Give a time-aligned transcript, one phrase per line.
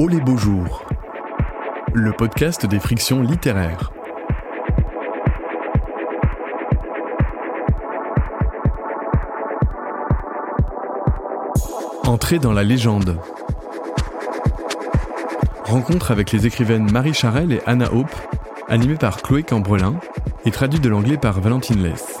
[0.00, 0.84] Oh les beaux jours,
[1.92, 3.90] le podcast des frictions littéraires.
[12.04, 13.18] Entrée dans la légende.
[15.64, 18.14] Rencontre avec les écrivaines Marie Charelle et Anna Hope,
[18.68, 19.96] animée par Chloé Cambrelin
[20.44, 22.18] et traduite de l'anglais par Valentine Less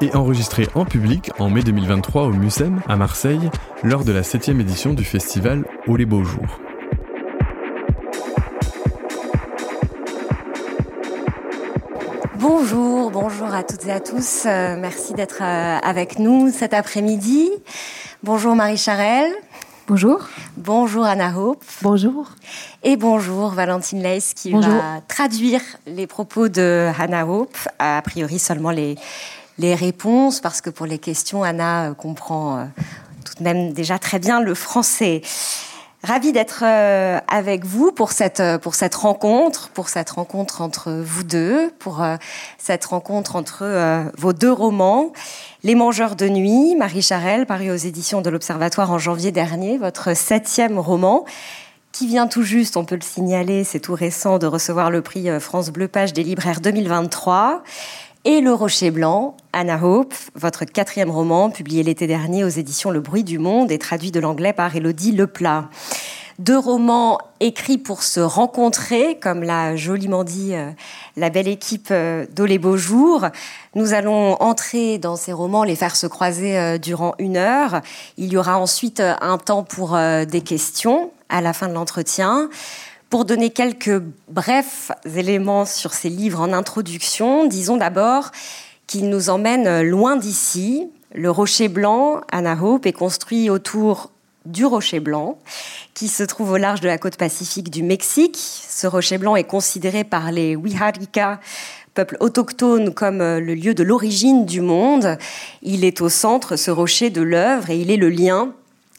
[0.00, 3.50] et enregistré en public en mai 2023 au Mucem à Marseille
[3.82, 6.60] lors de la 7 édition du festival Au les beaux jours.
[13.56, 14.42] À toutes et à tous.
[14.44, 17.48] Euh, merci d'être euh, avec nous cet après-midi.
[18.22, 19.32] Bonjour Marie Charelle.
[19.88, 20.20] Bonjour.
[20.58, 21.64] Bonjour Anna Hope.
[21.80, 22.28] Bonjour.
[22.82, 28.72] Et bonjour Valentine Leis qui va traduire les propos de Anna Hope, a priori seulement
[28.72, 28.96] les,
[29.56, 32.68] les réponses, parce que pour les questions, Anna euh, comprend
[33.24, 35.22] tout de même déjà très bien le français.
[36.02, 41.24] Ravi d'être euh, avec vous pour cette, pour cette rencontre, pour cette rencontre entre vous
[41.24, 42.04] deux, pour
[42.58, 45.12] cette rencontre entre vos deux romans.
[45.64, 50.14] Les Mangeurs de Nuit, Marie Charelle, paru aux éditions de l'Observatoire en janvier dernier, votre
[50.14, 51.24] septième roman,
[51.92, 55.28] qui vient tout juste, on peut le signaler, c'est tout récent, de recevoir le prix
[55.40, 57.62] France Bleu Page des libraires 2023
[58.26, 62.98] et Le Rocher Blanc, Anna Hope, votre quatrième roman, publié l'été dernier aux éditions Le
[62.98, 65.70] Bruit du Monde et traduit de l'anglais par Elodie Leplat.
[66.40, 70.72] Deux romans écrits pour se rencontrer, comme l'a joliment dit euh,
[71.16, 73.26] la belle équipe euh, d'Olé Beaux Jours.
[73.76, 77.80] Nous allons entrer dans ces romans, les faire se croiser euh, durant une heure.
[78.16, 82.50] Il y aura ensuite un temps pour des questions à la fin de l'entretien.
[83.08, 88.32] Pour donner quelques brefs éléments sur ces livres en introduction, disons d'abord
[88.88, 90.90] qu'ils nous emmènent loin d'ici.
[91.14, 94.10] Le Rocher Blanc, Anna Hope, est construit autour
[94.44, 95.38] du Rocher Blanc,
[95.94, 98.38] qui se trouve au large de la côte pacifique du Mexique.
[98.38, 101.40] Ce Rocher Blanc est considéré par les Wiharika,
[101.94, 105.16] peuple autochtone, comme le lieu de l'origine du monde.
[105.62, 108.52] Il est au centre, ce rocher, de l'œuvre, et il est le lien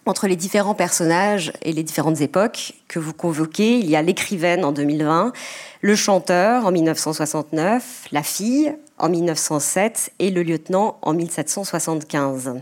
[0.08, 3.78] entre les différents personnages et les différentes époques que vous convoquez.
[3.80, 5.34] Il y a l'écrivaine en 2020,
[5.82, 12.56] le chanteur en 1969, la fille en 1907 et le lieutenant en 1775.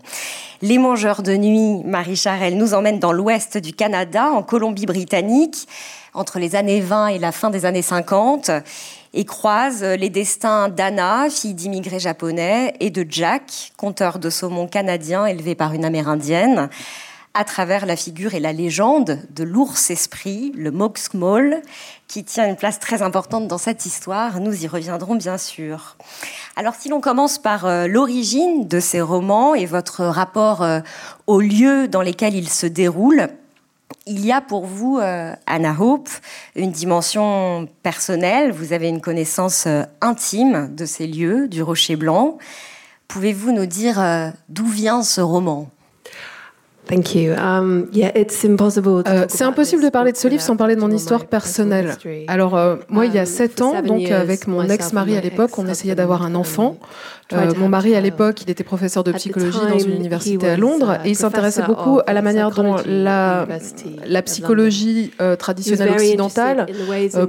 [0.62, 5.68] Les mangeurs de nuit, Marie Charelle, nous emmène dans l'ouest du Canada, en Colombie-Britannique,
[6.14, 8.52] entre les années 20 et la fin des années 50,
[9.14, 15.26] et croise les destins d'Anna, fille d'immigrés japonais, et de Jack, conteur de saumon canadien
[15.26, 16.70] élevé par une amérindienne
[17.36, 21.62] à travers la figure et la légende de l'ours esprit, le Moxmol,
[22.08, 24.40] qui tient une place très importante dans cette histoire.
[24.40, 25.98] Nous y reviendrons bien sûr.
[26.56, 30.80] Alors si l'on commence par euh, l'origine de ces romans et votre rapport euh,
[31.28, 33.28] aux lieux dans lesquels ils se déroulent,
[34.08, 36.10] il y a pour vous, euh, Anna Hope,
[36.56, 38.54] une dimension personnelle.
[38.54, 39.68] Vous avez une connaissance
[40.00, 42.38] intime de ces lieux, du Rocher Blanc.
[43.10, 44.02] Pouvez-vous nous dire
[44.48, 45.70] d'où vient ce roman?
[46.92, 51.96] Um, euh, c'est impossible de parler de ce livre sans parler de mon histoire personnelle.
[52.28, 55.58] Alors, euh, moi, il y a um, sept ans, donc avec mon ex-mari à l'époque,
[55.58, 56.78] on essayait d'avoir un enfant.
[57.34, 61.00] Euh, mon mari, à l'époque, il était professeur de psychologie dans une université à Londres
[61.04, 63.48] et il s'intéressait beaucoup à la manière dont la,
[64.06, 66.68] la psychologie traditionnelle occidentale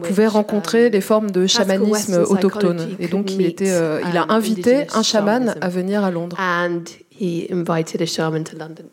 [0.03, 2.89] pouvait rencontrer les formes de chamanisme autochtone.
[2.99, 3.73] Et donc, il, était,
[4.11, 6.37] il a um, invité un chaman à venir à Londres
[7.19, 8.85] he invited a shaman to London.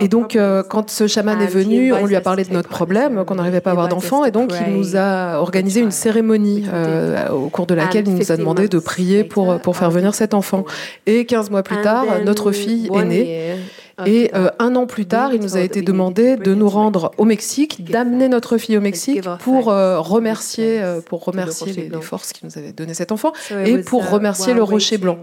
[0.00, 3.24] Et donc, euh, quand ce chaman est venu, on lui a parlé de notre problème,
[3.24, 7.28] qu'on n'arrivait pas à avoir d'enfants, et donc il nous a organisé une cérémonie euh,
[7.28, 10.34] au cours de laquelle il nous a demandé de prier pour, pour faire venir cet
[10.34, 10.64] enfant.
[11.06, 13.56] Et 15 mois plus tard, notre fille est née.
[14.06, 17.24] Et euh, un an plus tard, il nous a été demandé de nous rendre au
[17.24, 22.44] Mexique, d'amener notre fille au Mexique pour euh, remercier, euh, pour remercier les, forces qui
[22.44, 23.32] nous avaient donné cet enfant
[23.64, 25.18] et pour remercier le Rocher Blanc.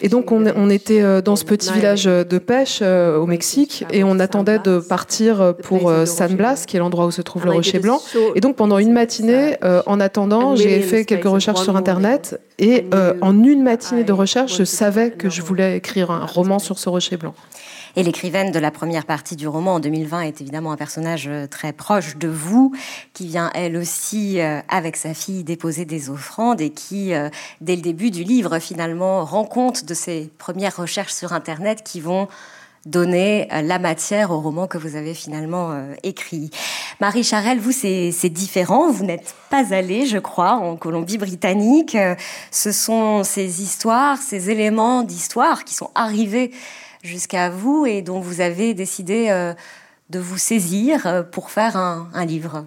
[0.00, 4.18] Et donc on, on était dans ce petit village de pêche au Mexique et on
[4.18, 8.00] attendait de partir pour San Blas, qui est l'endroit où se trouve le Rocher Blanc.
[8.34, 9.56] Et donc pendant une matinée,
[9.86, 12.86] en attendant, j'ai fait quelques recherches sur Internet et
[13.20, 16.88] en une matinée de recherche, je savais que je voulais écrire un roman sur ce
[16.88, 17.34] Rocher Blanc.
[17.94, 21.46] Et l'écrivaine de la première partie du roman en 2020 est évidemment un personnage euh,
[21.46, 22.72] très proche de vous,
[23.12, 27.28] qui vient elle aussi euh, avec sa fille déposer des offrandes et qui, euh,
[27.60, 32.00] dès le début du livre, finalement rend compte de ses premières recherches sur Internet qui
[32.00, 32.28] vont
[32.84, 35.70] donner la matière au roman que vous avez finalement
[36.02, 36.50] écrit.
[37.00, 38.90] Marie Charelle, vous, c'est différent.
[38.90, 41.96] Vous n'êtes pas allée, je crois, en Colombie-Britannique.
[42.50, 46.50] Ce sont ces histoires, ces éléments d'histoire qui sont arrivés
[47.02, 49.52] jusqu'à vous et dont vous avez décidé
[50.10, 52.64] de vous saisir pour faire un, livre.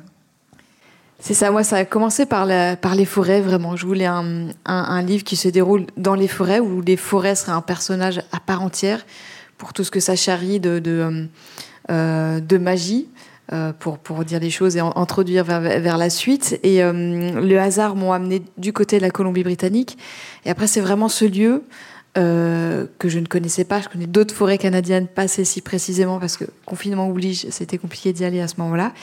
[1.20, 3.76] C'est ça, moi ça a commencé par, les forêts vraiment.
[3.76, 7.62] Je voulais un, livre qui se déroule dans les forêts, où les forêts seraient un
[7.62, 9.06] personnage à part entière
[9.58, 10.80] pour tout ce que ça charrie de,
[11.90, 13.08] de magie.
[13.54, 16.60] Euh, pour, dire les choses et introduire vers, la suite.
[16.64, 20.00] Et euh, le hasard m'ont amené du côté de la Colombie-Britannique.
[20.46, 21.64] Et après, c'est vraiment ce lieu
[22.18, 23.82] euh, que je ne connaissais pas.
[23.82, 28.26] Je connais d'autres forêts canadiennes, pas celle-ci précisément, parce que confinement oblige, c'était compliqué d'y
[28.26, 28.94] aller à ce moment-là.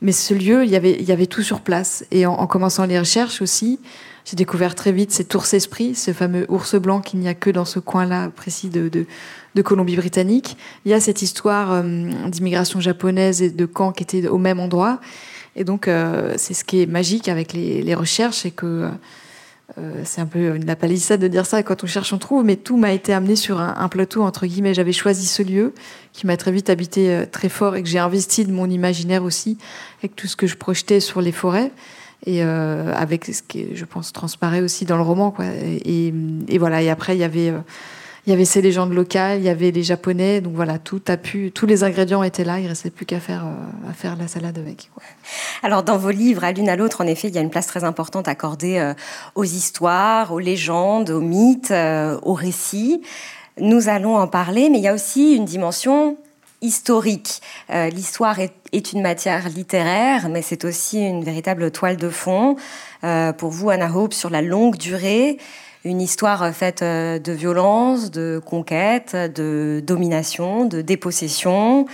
[0.00, 2.04] Mais ce lieu, il y avait, y avait tout sur place.
[2.10, 3.78] Et en, en commençant les recherches aussi,
[4.24, 7.50] j'ai découvert très vite cet ours esprit, ce fameux ours blanc qu'il n'y a que
[7.50, 9.06] dans ce coin-là précis de, de,
[9.54, 10.56] de Colombie-Britannique.
[10.84, 11.82] Il y a cette histoire euh,
[12.28, 15.00] d'immigration japonaise et de camps qui étaient au même endroit.
[15.54, 18.88] Et donc, euh, c'est ce qui est magique avec les, les recherches, et que
[19.78, 22.56] euh, c'est un peu une palissade de dire ça, quand on cherche, on trouve, mais
[22.56, 24.74] tout m'a été amené sur un, plateau, entre guillemets.
[24.74, 25.74] J'avais choisi ce lieu
[26.12, 29.58] qui m'a très vite habité très fort et que j'ai investi de mon imaginaire aussi,
[30.00, 31.72] avec tout ce que je projetais sur les forêts
[32.26, 35.30] et euh, avec ce qui, je pense, transparaît aussi dans le roman.
[35.30, 35.46] Quoi.
[35.46, 36.12] Et,
[36.48, 36.82] et voilà.
[36.82, 37.58] Et après, il y avait, euh,
[38.24, 40.40] il y avait ces légendes locales, il y avait les Japonais.
[40.40, 42.60] Donc voilà, tout a pu, tous les ingrédients étaient là.
[42.60, 44.90] Il restait plus qu'à faire, euh, à faire la salade avec.
[45.64, 47.66] Alors, dans vos livres, à l'une à l'autre, en effet, il y a une place
[47.66, 48.94] très importante accordée euh,
[49.34, 53.02] aux histoires, aux légendes, aux mythes, euh, aux récits.
[53.60, 56.16] Nous allons en parler, mais il y a aussi une dimension
[56.62, 57.42] historique.
[57.68, 62.54] L'histoire est, une matière littéraire, mais c'est aussi une véritable toile de fond.
[63.36, 65.38] Pour vous, Anna Hope, sur la longue durée,
[65.84, 71.86] une histoire faite euh, de violence, de conquête, de domination, de dépossession.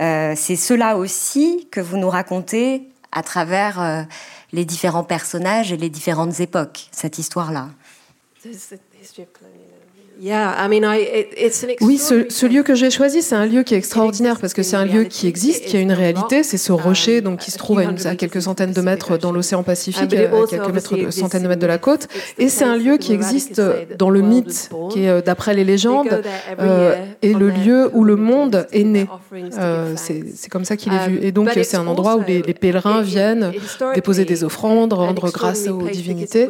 [0.00, 4.02] Euh, c'est cela aussi que vous nous racontez à travers euh,
[4.52, 7.68] les différents personnages et les différentes époques, cette histoire-là.
[11.80, 14.76] Oui, ce, lieu que j'ai choisi, c'est un lieu qui est extraordinaire parce que c'est
[14.76, 16.42] un lieu qui existe, qui a une réalité.
[16.42, 20.14] C'est ce rocher donc qui se trouve à, quelques centaines de mètres dans l'océan Pacifique,
[20.14, 22.08] à quelques mètres centaines de mètres de la côte.
[22.38, 23.60] Et c'est un lieu qui existe
[23.98, 26.22] dans le mythe, qui est euh, d'après les légendes,
[26.60, 29.06] euh, et le lieu où le monde est né.
[29.58, 31.18] Euh, c'est comme ça qu'il est vu.
[31.18, 33.52] Um, et donc c'est un endroit où les, pèlerins viennent
[33.94, 36.48] déposer des offrandes, rendre grâce aux divinités.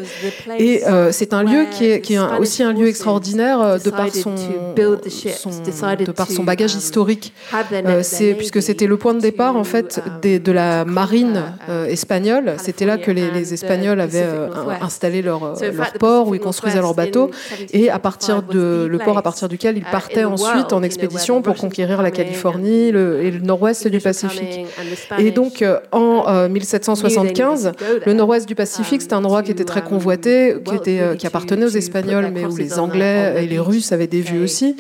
[0.58, 4.09] Et c'est un lieu qui est, qui est aussi un lieu extraordinaire euh, de par
[4.11, 4.35] son,
[4.75, 7.33] de par son bagage historique.
[7.73, 11.87] Euh, c'est puisque c'était le point de départ en fait des, de la marine euh,
[11.87, 12.55] espagnole.
[12.59, 14.27] C'était là que les, les Espagnols avaient
[14.81, 17.31] installé leur, leur port où ils construisaient leurs bateaux
[17.73, 21.57] et à partir de le port à partir duquel ils partaient ensuite en expédition pour
[21.57, 24.67] conquérir la Californie le, et le nord-ouest du Pacifique.
[25.19, 27.73] Et donc en 1775,
[28.07, 31.67] le nord-ouest du Pacifique, c'était un endroit qui était très convoité, qui était qui appartenait
[31.67, 34.76] aux Espagnols, mais où les Anglais et les Russes avaient des vues aussi.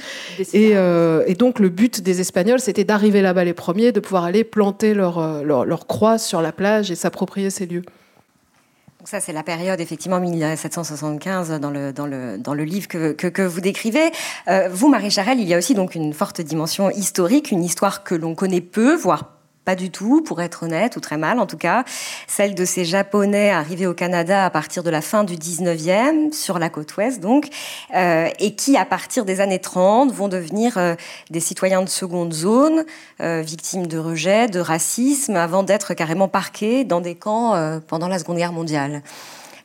[0.54, 4.44] Euh, et, donc le but des Espagnols, c'était d'arriver là-bas les premiers, de pouvoir aller
[4.44, 7.82] planter leur, euh, leur, leur croix sur la plage et s'approprier ces lieux.
[8.98, 13.12] Donc ça, c'est la période, effectivement, 1775 dans le, dans le, dans le livre que,
[13.12, 14.10] que, que vous décrivez.
[14.48, 18.02] Euh, vous, Marie Charelle, il y a aussi donc une forte dimension historique, une histoire
[18.02, 19.33] que l'on connaît peu, voire
[19.64, 21.84] pas du tout, pour être honnête, ou très mal en tout cas.
[22.26, 26.58] Celle de ces Japonais arrivés au Canada à partir de la fin du 19e, sur
[26.58, 27.48] la côte ouest donc,
[27.94, 30.94] euh, et qui, à partir des années 30, vont devenir euh,
[31.30, 32.84] des citoyens de seconde zone,
[33.20, 38.08] euh, victimes de rejet, de racisme, avant d'être carrément parqués dans des camps euh, pendant
[38.08, 39.02] la Seconde Guerre mondiale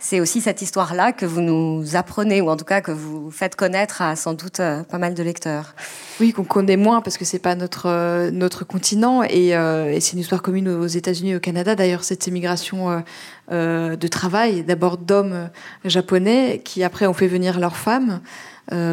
[0.02, 3.58] c'est aussi cette histoire-là que vous nous apprenez, ou en tout cas que vous faites
[3.58, 5.76] connaître à sans doute euh, pas mal de lecteurs.
[6.22, 10.00] Oui, qu'on connaît moins parce que c'est pas notre euh, notre continent et, euh, et
[10.00, 11.76] c'est une histoire commune aux États-Unis et au Canada.
[11.76, 13.04] D'ailleurs, cette émigration
[13.52, 15.50] de travail, d'abord d'hommes
[15.84, 18.22] japonais qui après ont fait venir leurs femmes.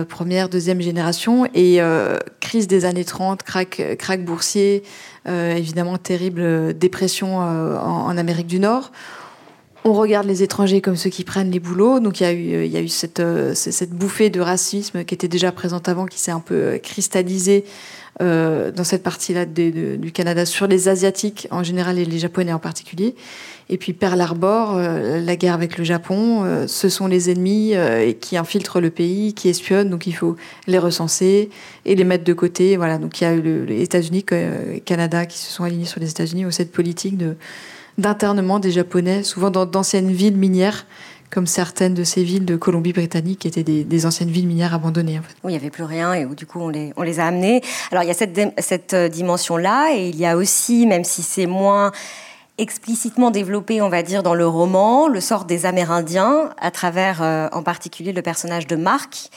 [0.09, 1.81] Première, deuxième génération, et
[2.41, 4.83] crise des années 30, crack, crack boursier,
[5.27, 8.91] évidemment terrible dépression en Amérique du Nord
[9.87, 12.00] on regarde les étrangers comme ceux qui prennent les boulots.
[12.00, 12.88] Donc il y a eu,
[13.21, 16.78] euh, cette bouffée de racisme qui était déjà présente avant, qui s'est un peu euh,
[16.78, 17.64] cristallisée
[18.21, 22.59] euh, dans cette partie-là du Canada sur les Asiatiques en général et les Japonais en
[22.59, 23.14] particulier.
[23.69, 27.75] Et puis Pearl Harbor, la guerre avec le Japon, ce sont les ennemis
[28.21, 30.37] qui infiltrent le pays, qui espionnent, donc il faut
[30.69, 31.50] les recenser
[31.85, 32.76] et les mettre de côté.
[32.76, 34.25] Voilà, donc il y a eu les États-Unis,
[34.85, 37.35] Canada qui se sont alignés sur les États-Unis, ou cette politique de
[37.99, 40.87] d'internement des Japonais, souvent dans d'anciennes villes minières,
[41.31, 45.21] comme certaines de ces villes de Colombie-Britannique qui étaient des, anciennes villes minières abandonnées.
[45.43, 47.62] En il n'y avait plus rien et où du coup on les, a amenées.
[47.91, 51.23] Alors il y a cette, cette euh, dimension-là et il y a aussi, même si
[51.23, 51.93] c'est moins
[52.59, 57.49] explicitement développé, on va dire, dans le roman, le sort des Amérindiens, à travers euh,
[57.53, 59.31] en particulier le personnage de Marc,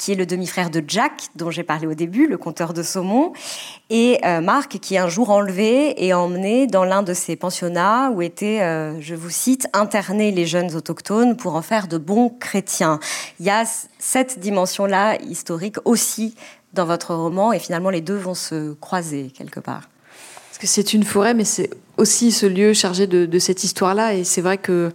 [0.00, 3.34] qui est le demi-frère de Jack, dont j'ai parlé au début, le conteur de saumon,
[3.90, 8.10] et euh, Marc, qui est un jour enlevé et emmené dans l'un de ces pensionnats
[8.10, 12.30] où étaient, euh, je vous cite, internés les jeunes autochtones pour en faire de bons
[12.30, 12.98] chrétiens.
[13.40, 13.64] Il y a
[13.98, 16.34] cette dimension-là historique aussi
[16.72, 19.90] dans votre roman, et finalement les deux vont se croiser quelque part.
[20.48, 24.24] Parce que c'est une forêt, mais c'est aussi ce lieu chargé de cette histoire-là, et
[24.24, 24.92] c'est vrai que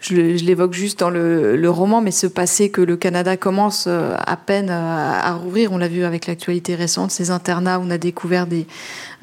[0.00, 4.36] je, l'évoque juste dans le, roman, mais ce passé que le Canada commence euh, à
[4.36, 8.46] peine à, rouvrir, on l'a vu avec l'actualité récente, ces internats où on a découvert
[8.46, 8.66] des,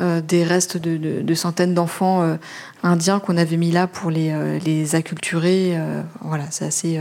[0.01, 2.36] euh, restes de, centaines d'enfants euh,
[2.84, 5.77] indiens qu'on avait mis là pour les, les acculturer.
[6.22, 7.00] voilà, c'est assez,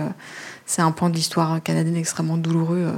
[0.67, 2.91] c'est un pan de l'histoire canadienne extrêmement douloureux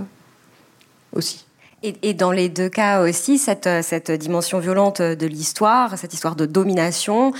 [1.12, 1.47] aussi.
[1.83, 7.33] Et, dans les deux cas aussi, cette dimension violente de l'histoire, cette histoire de domination,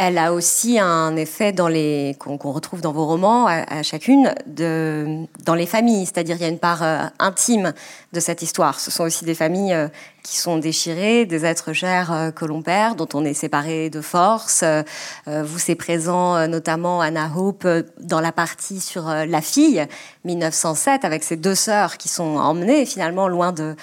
[0.00, 5.26] elle a aussi un effet dans les qu'on retrouve dans vos romans à, chacune de
[5.44, 7.74] dans les familles, c'est-à-dire il y a une part euh, intime
[8.12, 8.78] de cette histoire.
[8.78, 9.88] Ce sont aussi des familles euh,
[10.28, 14.02] qui sont déchirés, des êtres chers euh, que l'on perd, dont on est séparé de
[14.02, 14.62] force.
[14.62, 14.82] Euh,
[15.26, 17.66] vous, c'est présent notamment Anna Hope
[17.98, 19.86] dans la partie sur la fille,
[20.24, 23.74] 1907, avec ses deux sœurs qui sont emmenées finalement loin de,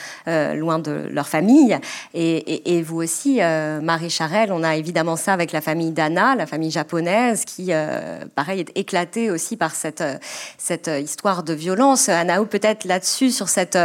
[0.55, 1.77] loin de leur famille.
[2.13, 3.39] Et, et, vous aussi,
[3.81, 7.71] Marie Charelle, on a évidemment ça avec la famille d'Anna, la famille japonaise, qui,
[8.35, 10.03] pareil, est éclatée aussi par cette,
[10.57, 12.09] cette histoire de violence.
[12.09, 13.77] Anna Hope, peut-être là-dessus, sur cette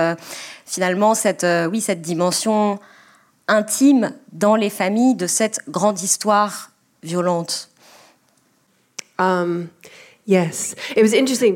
[0.70, 2.78] finalement cette, euh, oui, cette dimension
[3.48, 6.70] intime dans les familles de cette grande histoire
[7.02, 7.70] violente.
[9.18, 9.66] Um,
[10.28, 10.76] yes.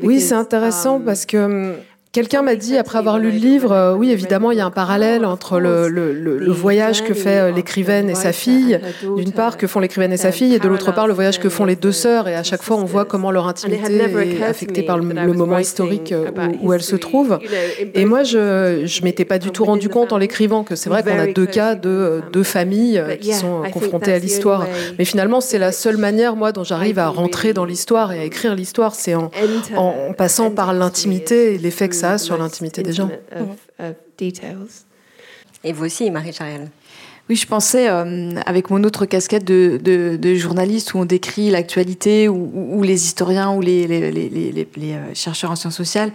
[0.03, 1.77] oui, c'est intéressant um, parce que
[2.15, 4.71] Quelqu'un m'a dit, après avoir lu le livre, euh, oui, évidemment, il y a un
[4.71, 8.79] parallèle entre le, le, le, voyage que fait euh, l'écrivaine et sa fille,
[9.17, 11.49] d'une part, que font l'écrivaine et sa fille, et de l'autre part, le voyage que
[11.49, 12.29] font les deux sœurs.
[12.29, 15.03] Et à chaque fois, on voit comment leur intimité est affectée par le,
[15.33, 16.29] moment historique euh,
[16.61, 17.37] où, où elles se trouvent.
[17.93, 21.03] Et moi, je ne m'étais pas du tout rendu compte en l'écrivant que c'est vrai
[21.03, 24.65] qu'on a deux cas de deux familles qui sont confrontées à l'histoire.
[24.97, 28.23] Mais finalement, c'est la seule manière, moi, dont j'arrive à rentrer dans l'histoire et à
[28.23, 29.31] écrire l'histoire, c'est en,
[29.75, 33.09] en, passant par l'intimité et l'effet que ça sur l'intimité des gens.
[35.63, 36.69] Et vous aussi, Marie Chariel
[37.27, 42.29] oui, je pensais, euh, avec mon autre casquette de, de, journaliste, où on décrit l'actualité,
[42.29, 46.11] où, les historiens ou les, les, les, les, euh, chercheurs en sciences sociales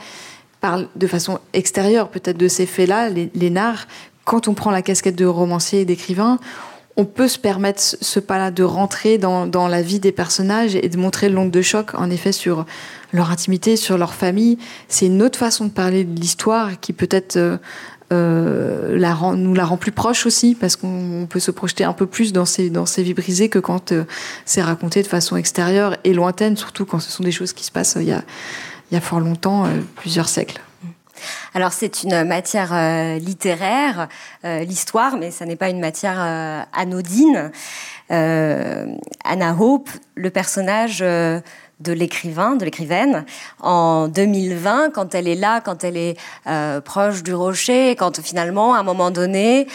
[0.61, 3.89] parlent de façon extérieure peut-être de ces faits-là, les, narrs.
[4.25, 6.39] Quand on prend la casquette de romancier et d'écrivain,
[7.01, 10.99] on peut se permettre ce pas-là de rentrer dans, la vie des personnages et de
[10.99, 12.67] montrer l'onde de choc, en effet, sur
[13.15, 14.59] leur intimité, sur leur famille.
[14.89, 17.57] C'est une autre façon de parler de l'histoire qui peut-être euh,
[18.13, 18.99] euh
[19.35, 22.45] nous la rend plus proche aussi, parce qu'on peut se projeter un peu plus dans
[22.45, 24.05] ces, vies brisées que quand euh,
[24.45, 27.73] c'est raconté de façon extérieure et lointaine, surtout quand ce sont des choses qui se
[27.73, 29.65] passent il y a fort longtemps,
[29.97, 30.61] plusieurs siècles.
[31.55, 34.09] Alors c'est une matière littéraire,
[34.45, 36.19] l'histoire, mais ça n'est pas une matière
[36.73, 37.51] anodine.
[38.09, 41.03] Anna Hope, le personnage
[41.81, 43.25] de l'écrivain, de l'écrivaine,
[43.61, 48.75] en 2020, quand elle est là, quand elle est euh, proche du rocher, quand finalement,
[48.75, 49.67] à un moment donné,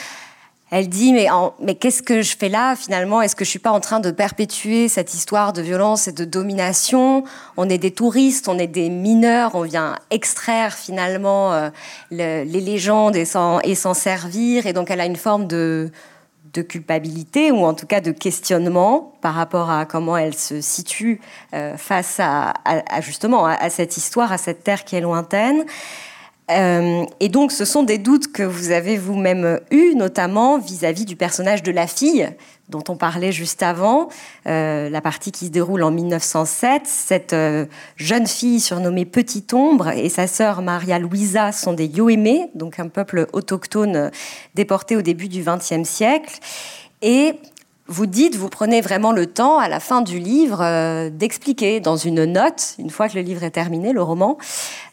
[0.78, 1.28] elle dit mais,
[1.62, 3.22] mais qu'est-ce que je fais là finalement?
[3.22, 6.26] Est-ce que je suis pas en train de perpétuer cette histoire de violence et de
[6.26, 7.24] domination?
[7.56, 11.70] On est des touristes, on est des mineurs, on vient extraire finalement euh,
[12.12, 15.92] les légendes et s'en servir, et donc elle a une forme de
[16.62, 21.22] culpabilité ou en tout cas de questionnement par rapport à comment elle se situe
[21.54, 22.54] euh, face à,
[23.02, 25.66] justement à, cette histoire, à cette terre qui est lointaine.
[26.52, 31.16] Euh, et donc, ce sont des doutes que vous avez vous-même eus, notamment vis-à-vis du
[31.16, 32.30] personnage de la fille
[32.70, 34.10] dont on parlait juste avant,
[34.48, 36.84] euh, la partie qui se déroule en 1907.
[36.86, 42.50] Cette euh, jeune fille surnommée Petite Ombre et sa sœur Maria Luisa sont des Yoémé,
[42.56, 44.10] donc un peuple autochtone
[44.56, 46.40] déporté au début du XXe siècle.
[47.04, 47.36] Et
[47.88, 51.98] vous dites, vous prenez vraiment le temps à la fin du livre euh, d'expliquer dans
[51.98, 54.38] une note, une fois que le livre est terminé, le roman,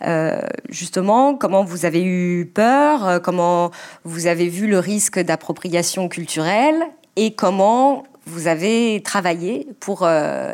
[0.06, 3.70] euh, justement comment vous avez eu peur, euh, comment
[4.04, 6.82] vous avez vu le risque d'appropriation culturelle
[7.16, 10.08] et comment vous avez travaillé pour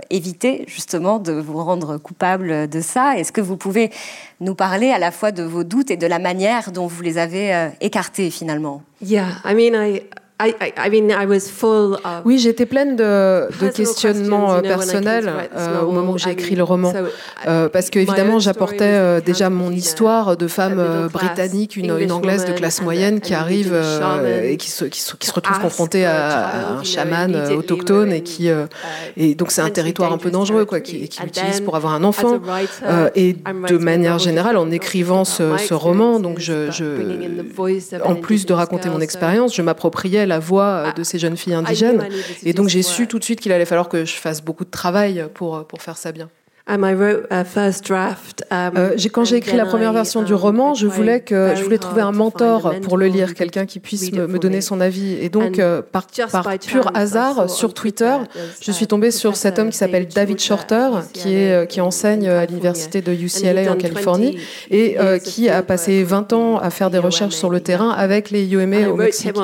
[0.08, 3.18] éviter justement de vous rendre coupable de ça.
[3.18, 3.90] Est-ce que vous pouvez
[4.40, 7.18] nous parler à la fois de vos doutes et de la manière dont vous les
[7.18, 8.82] avez écartés finalement?
[9.02, 10.00] Yeah, I mean, I
[12.24, 16.62] Oui, j'étais pleine de, de questionnements euh, personnels euh, au moment où j'ai écrit le
[16.62, 16.92] roman,
[17.48, 22.52] euh, parce que évidemment j'apportais déjà mon histoire de femme britannique, une, une, anglaise de
[22.52, 23.76] classe moyenne qui arrive
[24.44, 28.48] et qui se, qui, se, qui se retrouve confrontée à, un chaman autochtone et qui
[29.16, 32.04] et donc c'est un territoire un peu dangereux quoi, qui, qui l'utilise pour avoir un
[32.04, 32.40] enfant.
[33.16, 33.34] et
[33.68, 36.84] de manière générale, en écrivant ce, ce roman, donc je, je,
[38.04, 41.54] en plus de raconter mon expérience, je m'appropriais la voix euh, de ces jeunes filles
[41.54, 42.08] indigènes.
[42.44, 44.70] Et donc j'ai su tout de suite qu'il allait falloir que je fasse beaucoup de
[44.70, 46.30] travail pour, pour faire ça bien.
[48.50, 51.64] Um, euh, quand j'ai écrit la première version du um, roman, je voulais que je
[51.64, 55.14] voulais trouver un mentor pour le lire, quelqu'un qui puisse me, donner son avis.
[55.14, 58.14] Et donc, euh, par, par pur hasard, sur Twitter,
[58.60, 62.28] je suis tombée sur cet homme qui s'appelle David Shorter, qui est euh, qui enseigne
[62.28, 64.38] à l'université de UCLA en Californie
[64.70, 68.46] et qui a passé 20 ans à faire des recherches sur le terrain avec les
[68.46, 69.34] UMA au Mexique.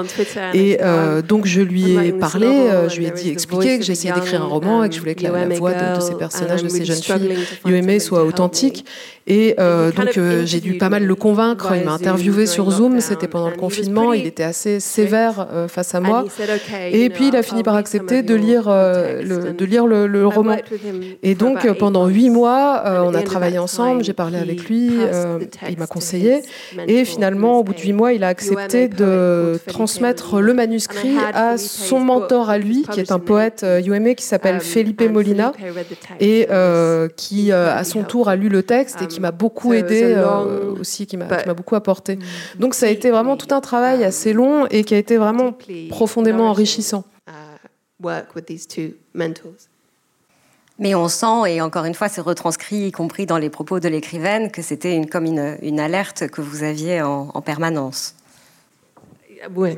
[0.52, 0.78] Et
[1.26, 4.84] donc, je lui ai parlé, je lui ai dit, expliqué que j'essayais d'écrire un roman
[4.84, 7.13] et que je voulais que la, voix de, de ces personnages, de ces jeunes filles
[7.66, 8.84] UMA soit authentique.
[9.26, 11.72] Et euh, donc euh, j'ai dû pas mal le convaincre.
[11.74, 14.12] Il m'a interviewé sur Zoom, c'était pendant le confinement.
[14.12, 16.24] Il était assez sévère euh, face à moi.
[16.92, 20.56] Et puis il a fini par accepter de lire, le, de lire le, roman.
[21.22, 24.04] Et donc pendant huit mois, on a travaillé ensemble.
[24.04, 24.90] J'ai parlé avec lui.
[25.68, 26.42] il m'a conseillé.
[26.86, 31.56] Et finalement, au bout de huit mois, il a accepté de transmettre le manuscrit à
[31.56, 35.52] son mentor à lui, qui est un poète UMA qui s'appelle Felipe Molina
[36.20, 36.46] et
[37.08, 41.06] qui à son tour a lu le texte et qui m'a beaucoup aidé euh, aussi,
[41.06, 42.18] qui m'a beaucoup apporté.
[42.58, 45.56] Donc ça a été vraiment tout un travail assez long et qui a été vraiment
[45.90, 47.04] profondément enrichissant.
[47.28, 47.32] Uh,
[50.78, 53.88] Mais on sent, et encore une fois, c'est retranscrit, y compris dans les propos de
[53.88, 58.16] l'écrivaine, que c'était une, comme une, une, alerte que vous aviez en permanence.
[59.54, 59.76] Oui.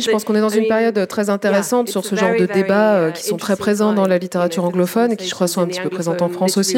[0.00, 3.10] je pense qu'on est dans une période très intéressante sur ce genre de débats euh,
[3.10, 5.80] qui sont très présents dans la littérature anglophone et qui, je crois, sont un petit
[5.80, 6.76] peu présents en France aussi.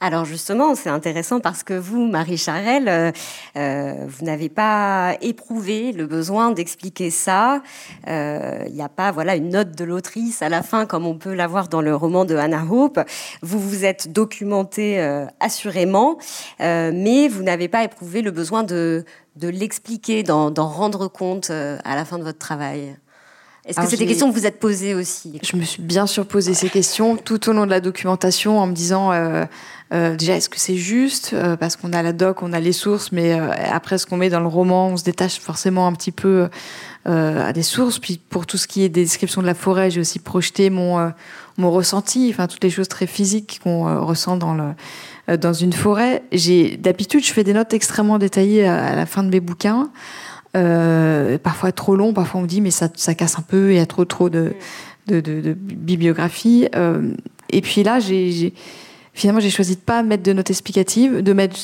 [0.00, 3.12] Alors justement, c'est intéressant parce que vous, Marie Charelle, euh,
[3.56, 7.62] euh, vous n'avez pas éprouvé le besoin d'expliquer ça.
[8.08, 11.16] Euh, il n'y a pas voilà une note de l'autrice à la fin comme on
[11.16, 13.00] peut l'avoir dans le roman de Hannah Hope.
[13.42, 15.00] Vous vous êtes documenté
[15.40, 16.18] assurément,
[16.58, 19.04] mais vous n'avez pas éprouvé le besoin de,
[19.36, 22.96] de l'expliquer, d'en rendre compte à la fin de votre travail.
[23.66, 26.26] Est-ce que c'est des questions que vous êtes posées aussi Je me suis bien sûr
[26.26, 29.46] posé ces questions tout au long de la documentation en me disant euh,
[29.94, 32.72] euh, déjà est-ce que c'est juste euh, parce qu'on a la doc, on a les
[32.72, 36.12] sources, mais après ce qu'on met dans le roman, on se détache forcément un petit
[36.12, 36.48] peu
[37.06, 37.98] à des sources.
[37.98, 41.12] Puis pour tout ce qui est des descriptions de la forêt, j'ai aussi projeté mon
[41.56, 46.22] mon ressenti, enfin toutes les choses très physiques qu'on ressent dans le dans une forêt.
[46.32, 49.90] J'ai d'habitude je fais des notes extrêmement détaillées à la fin de mes bouquins.
[50.56, 53.76] Euh, parfois trop long, parfois on me dit mais ça, ça casse un peu, il
[53.76, 54.52] y a trop trop de,
[55.08, 56.68] de, de, de bibliographie.
[56.76, 57.12] Euh,
[57.50, 58.54] et puis là, j'ai,
[59.12, 61.56] finalement, j'ai choisi de pas mettre de notes explicatives, de mettre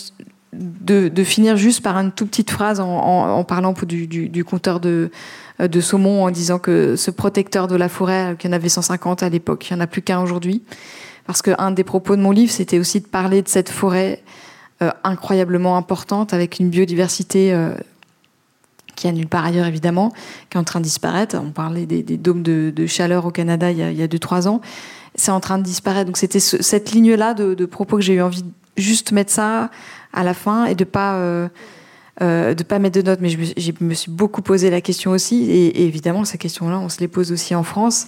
[0.52, 4.28] de, de, finir juste par une toute petite phrase en, en, en parlant du, du,
[4.28, 5.10] du, compteur de,
[5.60, 9.22] de saumon en disant que ce protecteur de la forêt, qu'il y en avait 150
[9.22, 10.62] à l'époque, il n'y en a plus qu'un aujourd'hui.
[11.26, 14.22] Parce qu'un des propos de mon livre, c'était aussi de parler de cette forêt
[14.82, 17.74] euh, incroyablement importante avec une biodiversité euh,
[19.00, 20.12] qui a nulle part ailleurs évidemment,
[20.50, 21.36] qui est en train de disparaître.
[21.42, 24.60] On parlait des, dômes de, chaleur au Canada il y a, il 2-3 ans.
[25.14, 26.06] C'est en train de disparaître.
[26.06, 29.70] Donc c'était cette ligne-là de, propos que j'ai eu envie de juste mettre ça
[30.12, 31.48] à la fin et de pas euh,
[32.20, 33.20] euh, de pas mettre de notes.
[33.22, 35.50] Mais je me, suis beaucoup posé la question aussi.
[35.50, 38.06] Et, évidemment, ces questions-là, on se les pose aussi en France.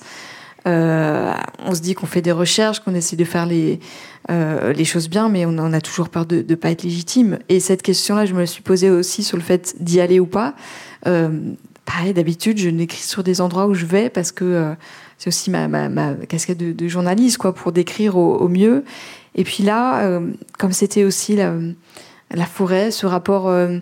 [0.66, 3.81] Euh, on se dit qu'on fait des recherches, qu'on essaie de faire les,
[4.31, 7.38] euh, les choses bien, mais on en a toujours peur de ne pas être légitime.
[7.48, 10.27] Et cette question-là, je me la suis posée aussi sur le fait d'y aller ou
[10.27, 10.55] pas.
[11.07, 11.31] Euh,
[11.85, 14.75] pareil, d'habitude, je n'écris sur des endroits où je vais parce que
[15.18, 15.68] c'est aussi ma,
[16.29, 18.85] casquette de, journaliste, quoi, pour décrire au, au mieux.
[19.35, 20.20] Et puis là,
[20.59, 21.55] comme c'était aussi la,
[22.34, 23.78] la, forêt, ce rapport euh,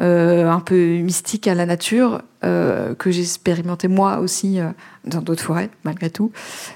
[0.00, 4.58] euh, un peu mystique à la nature euh, que j'ai expérimenté moi aussi
[5.04, 6.32] dans d'autres forêts, malgré tout,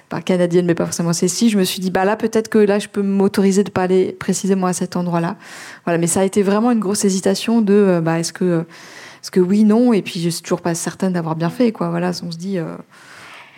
[0.08, 1.50] pas canadienne mais pas forcément celle-ci.
[1.50, 4.12] Je me suis dit bah là peut-être que là je peux m'autoriser de pas aller
[4.12, 5.36] précisément à cet endroit-là.
[5.84, 8.64] Voilà, mais ça a été vraiment une grosse hésitation de bah est-ce que
[9.22, 9.92] est-ce que oui non?
[9.92, 11.90] Et puis je suis toujours pas certaine d'avoir bien fait quoi.
[11.90, 12.58] Voilà, on se dit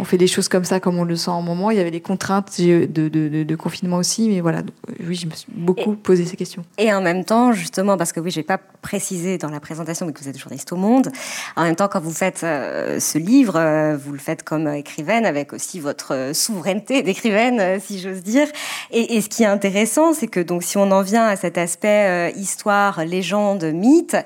[0.01, 1.71] on fait des choses comme ça comme on le sent en moment.
[1.71, 3.09] Il y avait des contraintes de, de,
[3.45, 4.63] de, confinement aussi, mais voilà.
[5.07, 6.65] oui, je me suis beaucoup posé ces questions.
[6.79, 10.13] Et en même temps, justement, parce que oui, j'ai pas précisé dans la présentation, mais
[10.13, 11.11] que vous êtes journaliste au Monde.
[11.57, 15.27] En même temps, quand vous faites euh, ce livre, euh, vous le faites comme écrivaine,
[15.27, 18.49] avec aussi votre souveraineté d'écrivaine, si j'ose dire.
[18.91, 21.59] Et, et, ce qui est intéressant, c'est que donc si on en vient à cet
[21.59, 24.17] aspect histoire, légende, mythe,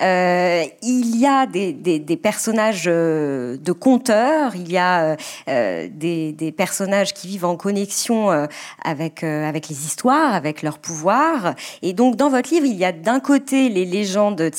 [0.00, 6.52] il y a des, des, des personnages de conteurs, il y a euh, des, des,
[6.52, 8.46] personnages qui vivent en connexion euh,
[8.84, 11.54] avec, euh, avec les histoires, avec leur pouvoir.
[11.82, 14.50] Et donc, dans votre livre, il y a d'un côté les légendes de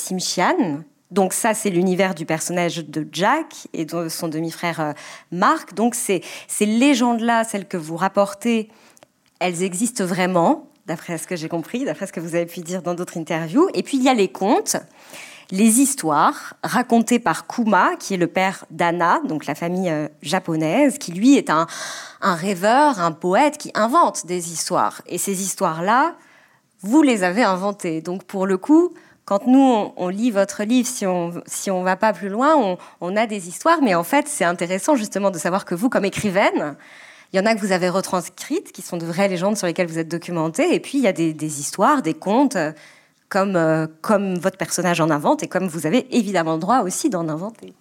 [1.12, 4.94] donc ça, c'est l'univers du personnage de Jack et de son demi-frère
[5.32, 5.74] Marc.
[5.74, 8.70] Donc ces, ces légendes-là, celles que vous rapportez,
[9.40, 12.82] elles existent vraiment, d'après ce que j'ai compris, d'après ce que vous avez pu dire
[12.82, 13.68] dans d'autres interviews.
[13.74, 14.78] Et puis il y a les contes
[15.52, 20.98] les histoires racontées par Kuma, qui est le père d'Anna, donc la famille euh, japonaise,
[20.98, 21.68] qui lui est un,
[22.22, 25.02] rêveur, un poète qui invente des histoires.
[25.08, 26.16] Et ces histoires-là,
[26.82, 28.02] vous les avez inventées.
[28.02, 28.94] Donc pour le coup,
[29.26, 33.16] quand nous, on, lit votre livre, si on si on va pas plus loin, on,
[33.16, 36.76] a des histoires, mais en fait, c'est intéressant justement de savoir que vous, comme écrivaine,
[37.32, 39.88] il y en a que vous avez retranscrites, qui sont de vraies légendes sur lesquelles
[39.88, 42.58] vous êtes documentée, et puis il y a des, des histoires, des contes
[43.32, 47.10] comme, euh, comme votre personnage en invente et comme vous avez évidemment le droit aussi
[47.10, 47.74] d'en inventer.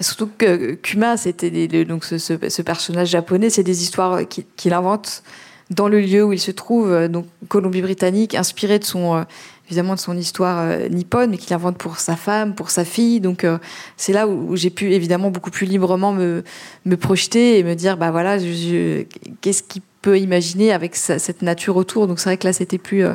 [0.00, 4.20] Surtout que Kuma, c'était donc ce, personnage japonais, c'est des histoires
[4.56, 5.22] qu'il invente
[5.70, 9.22] dans le lieu où il se trouve, euh, donc Colombie-Britannique, inspiré de son euh,
[9.68, 13.20] évidemment de son histoire nippone, mais qu'il invente pour sa femme, pour sa fille.
[13.20, 13.46] Donc
[13.96, 16.42] c'est là où, j'ai pu évidemment beaucoup plus librement me,
[16.84, 18.36] me projeter et me dire bah voilà,
[19.40, 22.06] qu'est-ce qu'il peut imaginer avec cette nature autour.
[22.06, 23.06] Donc c'est vrai que là c'était plus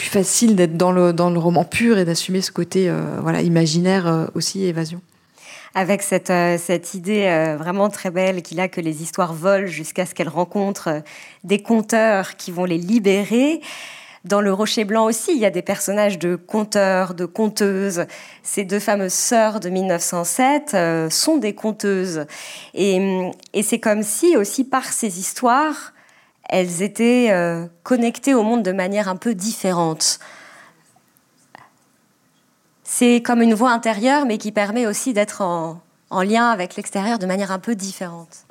[0.00, 3.42] plus facile d'être dans le, dans le roman pur et d'assumer ce côté euh, voilà,
[3.42, 5.02] imaginaire euh, aussi, évasion.
[5.74, 10.06] Avec cette, euh, cette idée vraiment très belle qu'il a que les histoires volent jusqu'à
[10.06, 11.02] ce qu'elles rencontrent
[11.44, 13.60] des conteurs qui vont les libérer.
[14.24, 18.06] Dans le Rocher Blanc aussi, il y a des personnages de conteurs, de conteuses.
[18.42, 22.24] Ces deux fameuses sœurs de 1907 sont des conteuses.
[22.72, 25.92] Et, et c'est comme si aussi par ces histoires,
[26.50, 30.18] elles étaient euh, connectées au monde de manière un peu différente.
[32.82, 37.20] C'est comme une voie intérieure, mais qui permet aussi d'être en, en, lien avec l'extérieur
[37.20, 38.46] de manière un peu différente.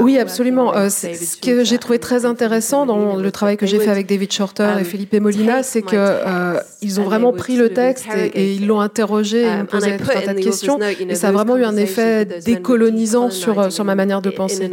[0.00, 0.74] Oui, absolument.
[0.74, 4.32] Euh, ce que j'ai trouvé très intéressant dans le travail que j'ai fait avec David
[4.32, 8.54] Shorter et um, Felipe Molina, c'est que euh, ils ont vraiment pris le texte et,
[8.54, 10.78] ils l'ont interrogé et me posaient tout un tas de questions.
[10.80, 14.68] Et ça a vraiment eu un effet décolonisant sur, sur ma manière de penser.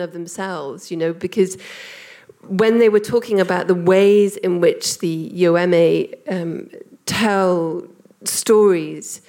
[2.47, 5.47] when they were talking about the ways in which the
[6.29, 6.69] um,
[7.05, 7.83] tell
[8.23, 9.21] stories,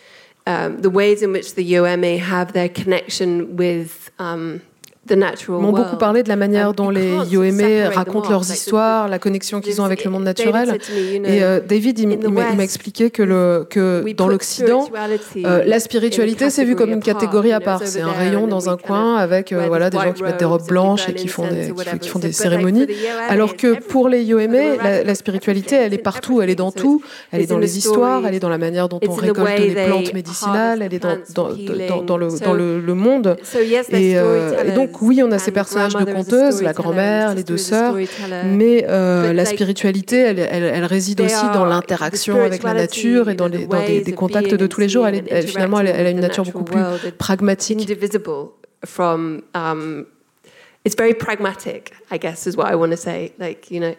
[0.46, 4.62] um, the ways in which the UMA have their connection with um,
[5.48, 9.80] m'ont beaucoup parlé de la manière dont les Yoeme racontent leurs histoires, la connexion qu'ils
[9.80, 10.78] ont avec le monde naturel.
[11.24, 14.88] Et euh, David, il, m'a expliqué que, le, que dans l'Occident,
[15.44, 17.82] euh, la spiritualité, c'est vu comme une catégorie à part.
[17.84, 20.66] C'est un rayon dans un coin avec euh, voilà, des gens qui mettent des robes
[20.66, 22.86] blanches et qui font des, qui, font des cérémonies.
[23.28, 27.02] Alors que pour les Yoeme, la, la, spiritualité, elle est partout, elle est dans tout.
[27.32, 30.12] Elle est dans les histoires, elle est dans la manière dont on récolte les plantes
[30.12, 33.36] médicinales, elle est dans, dans, dans, dans le, dans le, le monde.
[33.90, 37.94] Et, et donc, oui, on a ces personnages de conteuses, la grand-mère, les deux sœurs,
[38.44, 43.66] mais euh, la spiritualité, elle, réside aussi dans l'interaction avec la nature et dans, les,
[43.66, 45.06] dans des, contacts de tous les jours.
[45.06, 46.80] Elle, finalement, elle, a une nature beaucoup plus
[47.18, 47.86] pragmatique.
[49.54, 50.06] Um,
[50.84, 53.32] it's very pragmatic, I guess, is what I want to say.
[53.38, 53.96] Like, you know,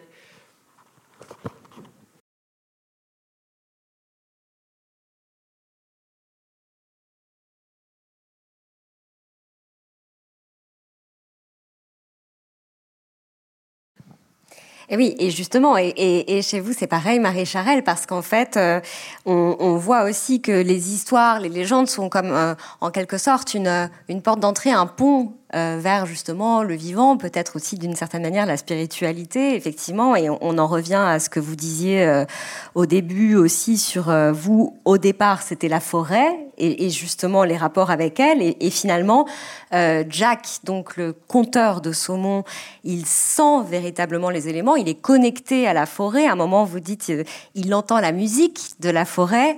[14.90, 18.80] Et oui, et justement, et, chez vous, c'est pareil, Marie Charelle, parce qu'en fait, euh,
[19.26, 23.90] on, voit aussi que les histoires, les légendes sont comme, euh, en quelque sorte, une,
[24.08, 28.44] une porte d'entrée, un pont euh, vers justement le vivant, peut-être aussi d'une certaine manière
[28.44, 30.14] la spiritualité, effectivement.
[30.14, 32.26] Et on, en revient à ce que vous disiez euh,
[32.74, 34.76] au début aussi sur euh, vous.
[34.84, 38.42] Au départ, c'était la forêt et, justement les rapports avec elle.
[38.42, 39.26] Et, et finalement,
[39.72, 42.44] Jack, donc le conteur de saumon,
[42.84, 44.76] il sent véritablement les éléments.
[44.76, 46.26] Il est connecté à la forêt.
[46.26, 47.10] À un moment, vous dites,
[47.54, 49.56] il entend la musique de la forêt.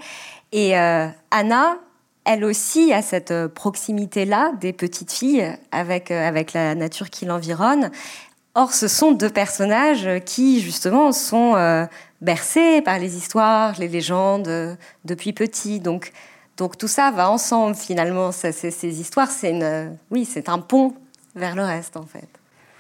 [0.53, 1.79] Et Anna,
[2.33, 7.25] elle aussi a cette euh, proximité-là des petites filles avec, euh, avec la nature qui
[7.25, 7.91] l'environne.
[8.55, 11.87] Or, ce sont deux personnages qui, justement, sont euh,
[12.21, 15.81] bercé par les histoires, les légendes depuis petit.
[15.81, 16.13] Donc,
[16.57, 18.33] donc tout ça va ensemble finalement.
[18.33, 20.95] ces histoires, c'est une, oui, c'est un pont
[21.37, 22.29] vers le reste en fait.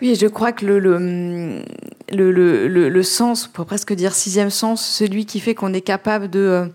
[0.03, 1.63] Oui, je crois que le, le,
[2.11, 6.29] le, le, sens, on pourrait presque dire sixième sens, celui qui fait qu'on est capable
[6.31, 6.73] de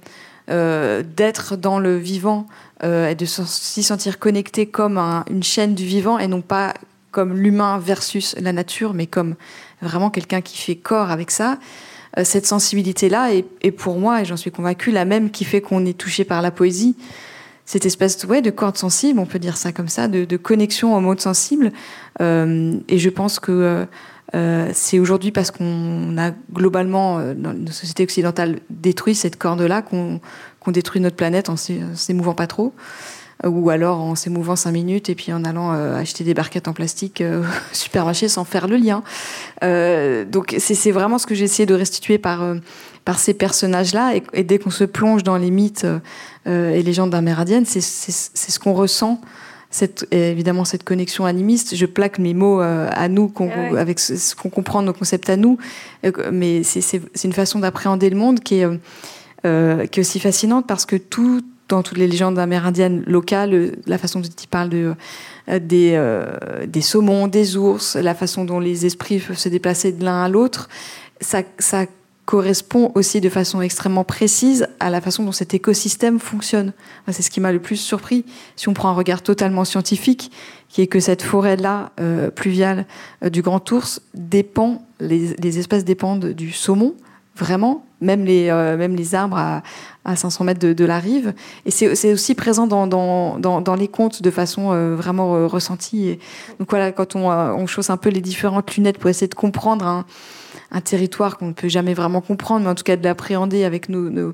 [0.50, 2.46] euh, d'être dans le vivant
[2.84, 6.76] euh, et de s'y sentir connecté comme une chaîne du vivant et non pas
[7.10, 9.34] comme l'humain versus la nature, mais comme
[9.82, 11.58] vraiment quelqu'un qui fait corps avec ça.
[12.20, 15.84] Euh, cette sensibilité-là est, pour moi, et j'en suis convaincue, la même qui fait qu'on
[15.86, 16.96] est touché par la poésie.
[17.66, 21.20] Cette espèce de corde sensible, on peut dire ça comme ça, de, connexion au mode
[21.22, 21.72] sensible.
[22.20, 23.88] et je pense que
[24.34, 30.20] c'est aujourd'hui parce qu'on a globalement, dans nos sociétés occidentales, détruit cette corde-là qu'on
[30.72, 32.74] détruit notre planète en s'émouvant pas trop
[33.44, 36.74] ou alors en s'émouvant cinq minutes et puis en allant euh, acheter des barquettes en
[36.74, 39.04] plastique euh, super supermarché sans faire le lien.
[39.64, 42.56] Euh, donc c'est vraiment ce que j'ai essayé de restituer par,
[43.06, 44.16] par ces personnages-là.
[44.34, 45.88] Et, dès qu'on se plonge dans les mythes
[46.46, 49.22] et légendes amérindiennes, c'est ce qu'on ressent
[49.76, 51.76] cette, évidemment cette connexion animiste.
[51.76, 55.36] Je plaque mes mots euh, à nous, ah avec ce, qu'on comprend nos concepts à
[55.36, 55.58] nous,
[56.06, 58.68] euh, mais c'est une façon d'appréhender le monde qui est,
[59.46, 63.98] euh, qui est aussi fascinante parce que tout, dans toutes les légendes amérindiennes locales, la
[63.98, 64.94] façon dont il parle de,
[65.60, 66.02] des,
[66.68, 70.30] des saumons, des ours, la façon dont les esprits peuvent se déplacer de l'un à
[70.30, 70.70] l'autre,
[71.20, 71.86] ça, ça
[72.26, 76.74] correspond aussi de façon extrêmement précise à la façon dont cet écosystème fonctionne.
[77.12, 78.26] C'est ce qui m'a le plus surpris.
[78.56, 80.32] Si on prend un regard totalement scientifique,
[80.70, 82.86] qui est que cette forêt-là, euh, pluviale
[83.24, 86.96] euh, du Grand Ours, dépend, les, espèces dépendent du saumon,
[87.36, 89.64] vraiment, même les, euh, même les arbres à,
[90.06, 91.34] à 500 mètres de, la rive.
[91.66, 96.10] Et c'est aussi présent dans, les contes de façon vraiment ressentie.
[96.10, 96.20] Et
[96.60, 100.06] donc voilà, quand on, on chausse un peu les différentes lunettes pour essayer de comprendre
[100.72, 103.90] un territoire qu'on ne peut jamais vraiment comprendre, mais en tout cas de l'appréhender avec
[103.90, 104.34] nos,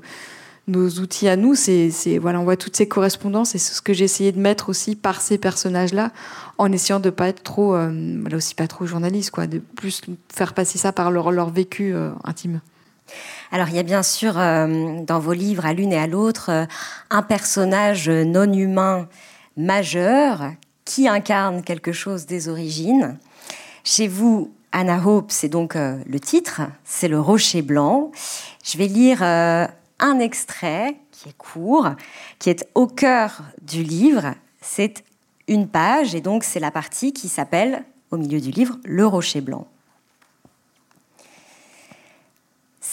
[0.68, 1.54] outils à nous.
[1.54, 4.68] C'est, voilà, on voit toutes ces correspondances et c'est ce que j'ai essayé de mettre
[4.68, 6.10] aussi par ces personnages-là,
[6.58, 7.90] en essayant de pas être trop, euh,
[8.28, 12.10] là aussi pas trop journaliste, quoi, de plus faire passer ça par leur, vécu euh,
[12.24, 12.60] intime.
[13.50, 16.66] Alors il y a bien sûr euh, dans vos livres, à l'une et à l'autre,
[17.10, 19.08] un personnage non humain
[19.56, 20.52] majeur
[20.84, 23.18] qui incarne quelque chose des origines.
[23.84, 28.10] Chez vous, Anna Hope, c'est donc euh, le titre, c'est le rocher blanc.
[28.64, 29.66] Je vais lire euh,
[29.98, 31.90] un extrait qui est court,
[32.38, 34.34] qui est au cœur du livre.
[34.60, 35.04] C'est
[35.46, 39.40] une page et donc c'est la partie qui s'appelle, au milieu du livre, le rocher
[39.40, 39.66] blanc.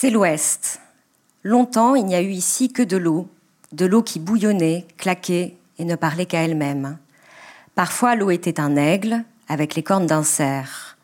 [0.02, 0.80] C'est l'ouest.
[1.44, 3.28] Longtemps, il n'y a eu ici que de l'eau,
[3.74, 6.98] de l'eau qui bouillonnait, claquait et ne parlait qu'à elle-même.
[7.76, 10.96] Parfois, l'eau était un aigle avec les cornes d'un cerf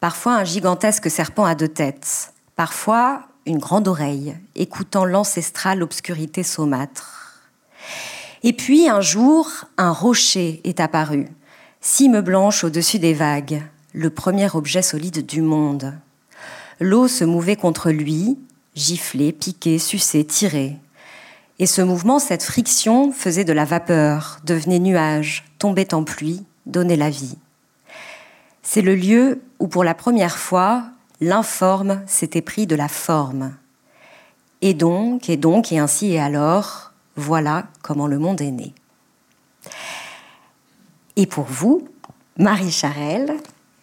[0.00, 7.40] parfois un gigantesque serpent à deux têtes, parfois une grande oreille, écoutant l'ancestrale obscurité saumâtre.
[8.42, 11.28] Et puis un jour, un rocher est apparu,
[11.80, 13.62] cime blanche au-dessus des vagues,
[13.94, 15.94] le premier objet solide du monde.
[16.80, 18.38] L'eau se mouvait contre lui,
[18.74, 20.76] giflait, piquait, suçait, tirait.
[21.58, 26.96] Et ce mouvement, cette friction, faisait de la vapeur, devenait nuage, tombait en pluie, donnait
[26.96, 27.36] la vie.
[28.62, 30.84] C'est le lieu où pour la première fois,
[31.20, 33.54] l'informe s'était pris de la forme.
[34.60, 38.74] Et donc, et donc, et ainsi et alors, voilà comment le monde est né.
[41.16, 41.88] Et pour vous,
[42.36, 43.34] Marie Charelle,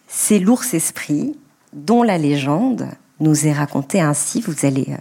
[0.06, 1.36] c'est l'ours esprit
[1.74, 2.86] dont la légende
[3.20, 4.40] nous est racontée ainsi.
[4.40, 4.96] Vous allez euh,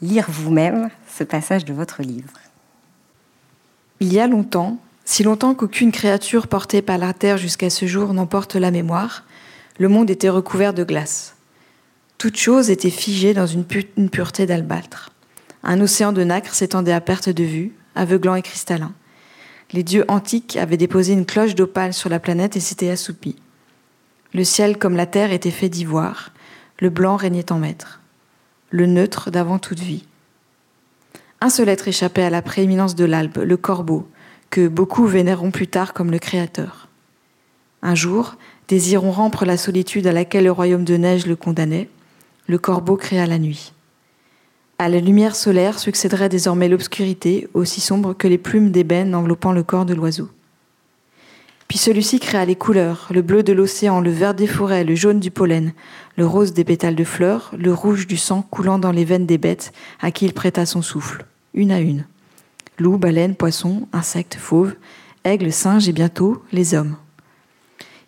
[0.00, 2.32] lire vous-même ce passage de votre livre.
[4.00, 8.14] Il y a longtemps, si longtemps qu'aucune créature portée par la terre jusqu'à ce jour
[8.14, 9.24] n'emporte la mémoire,
[9.78, 11.36] le monde était recouvert de glace.
[12.18, 15.10] Toute chose était figée dans une, pureté d'albâtre.
[15.64, 18.92] Un océan de nacre s'étendait à perte de vue, aveuglant et cristallin.
[19.72, 23.36] Les dieux antiques avaient déposé une cloche d'opale sur la planète et s'étaient assoupis.
[24.34, 26.30] Le ciel comme la terre était fait d'ivoire,
[26.80, 28.00] le blanc régnait en maître,
[28.70, 30.06] le neutre d'avant toute vie.
[31.42, 34.08] Un seul être échappait à la prééminence de l'albe, le corbeau,
[34.48, 36.88] que beaucoup vénéreront plus tard comme le Créateur.
[37.82, 38.36] Un jour,
[38.68, 41.90] désirant rompre la solitude à laquelle le royaume de neige le condamnait,
[42.46, 43.72] le corbeau créa la nuit.
[44.78, 49.62] À la lumière solaire succéderait désormais l'obscurité, aussi sombre que les plumes d'ébène enveloppant le
[49.62, 50.28] corps de l'oiseau.
[51.72, 55.20] Puis celui-ci créa les couleurs, le bleu de l'océan, le vert des forêts, le jaune
[55.20, 55.72] du pollen,
[56.18, 59.38] le rose des pétales de fleurs, le rouge du sang coulant dans les veines des
[59.38, 62.04] bêtes à qui il prêta son souffle, une à une
[62.78, 64.74] loups, baleines, poissons, insectes, fauves,
[65.24, 66.94] aigles, singes et bientôt les hommes.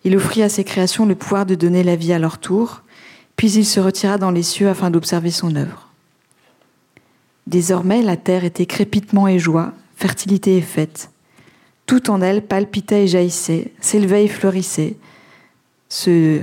[0.05, 2.83] Il offrit à ses créations le pouvoir de donner la vie à leur tour,
[3.35, 5.89] puis il se retira dans les cieux afin d'observer son œuvre.
[7.47, 11.09] Désormais, la terre était crépitement et joie, fertilité et fête.
[11.87, 14.97] Tout en elle palpitait et jaillissait, s'élevait et fleurissait,
[15.89, 16.43] se...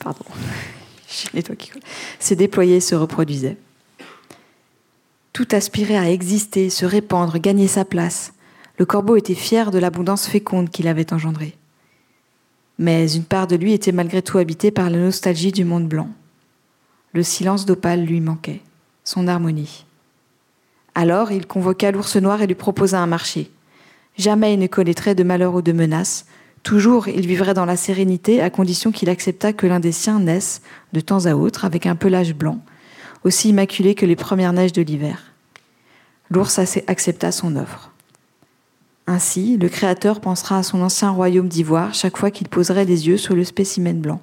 [0.00, 0.24] Pardon.
[2.30, 3.56] Déployait et se reproduisait.
[5.32, 8.32] Tout aspirait à exister, se répandre, gagner sa place.
[8.78, 11.56] Le corbeau était fier de l'abondance féconde qu'il avait engendrée.
[12.78, 16.08] Mais une part de lui était malgré tout habitée par la nostalgie du monde blanc.
[17.12, 18.60] Le silence d'Opale lui manquait,
[19.02, 19.84] son harmonie.
[20.98, 23.52] Alors il convoqua l'ours noir et lui proposa un marché.
[24.16, 26.26] Jamais il ne connaîtrait de malheur ou de menace.
[26.64, 30.60] Toujours il vivrait dans la sérénité à condition qu'il acceptât que l'un des siens naisse,
[30.92, 32.58] de temps à autre, avec un pelage blanc,
[33.22, 35.22] aussi immaculé que les premières neiges de l'hiver.
[36.30, 37.92] L'ours accepta son offre.
[39.06, 43.18] Ainsi, le Créateur pensera à son ancien royaume d'ivoire chaque fois qu'il poserait les yeux
[43.18, 44.20] sur le spécimen blanc.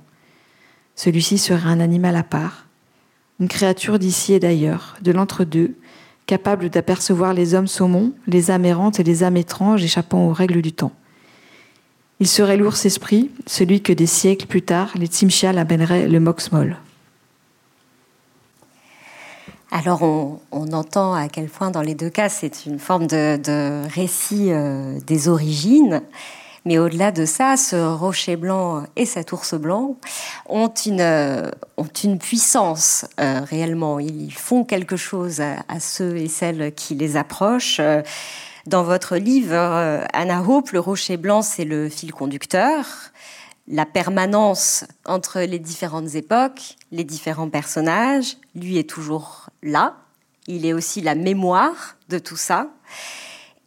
[0.97, 2.65] Celui-ci serait un animal à part,
[3.39, 5.75] une créature d'ici et d'ailleurs, de l'entre-deux,
[6.25, 10.61] capable d'apercevoir les hommes saumons, les âmes errantes et les âmes étranges échappant aux règles
[10.61, 10.91] du temps.
[12.19, 16.77] Il serait l'ours esprit, celui que des siècles plus tard les Tsimshial amèneraient le Moxmol.
[19.71, 20.39] Alors on,
[20.71, 25.27] entend à quel point dans les deux cas c'est une forme de, récit euh, des
[25.27, 26.01] origines,
[26.65, 29.97] mais au-delà de ça, ce rocher blanc et cet ours blanc
[30.47, 33.99] ont une, euh, ont une puissance euh, réellement.
[33.99, 37.81] Ils font quelque chose à, ceux et celles qui les approchent.
[38.65, 39.53] Dans votre livre,
[40.11, 43.11] Anna Hope, le rocher blanc, c'est le fil conducteur
[43.67, 48.37] la permanence entre les différentes époques, les différents personnages.
[48.55, 49.97] Lui est toujours là.
[50.47, 52.69] Il est aussi la mémoire de tout ça.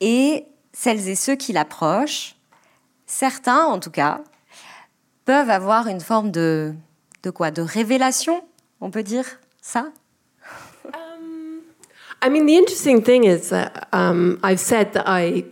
[0.01, 2.37] Et celles et ceux qui l'approchent,
[3.09, 4.23] certains en tout cas,
[5.25, 6.73] peuvent avoir une forme de,
[7.25, 7.51] de quoi?
[7.51, 8.45] De révélation,
[8.81, 9.27] on peut dire
[9.61, 9.91] ça?
[10.87, 11.63] Um,
[12.23, 15.45] I mean, the interesting thing is that um, I've said that I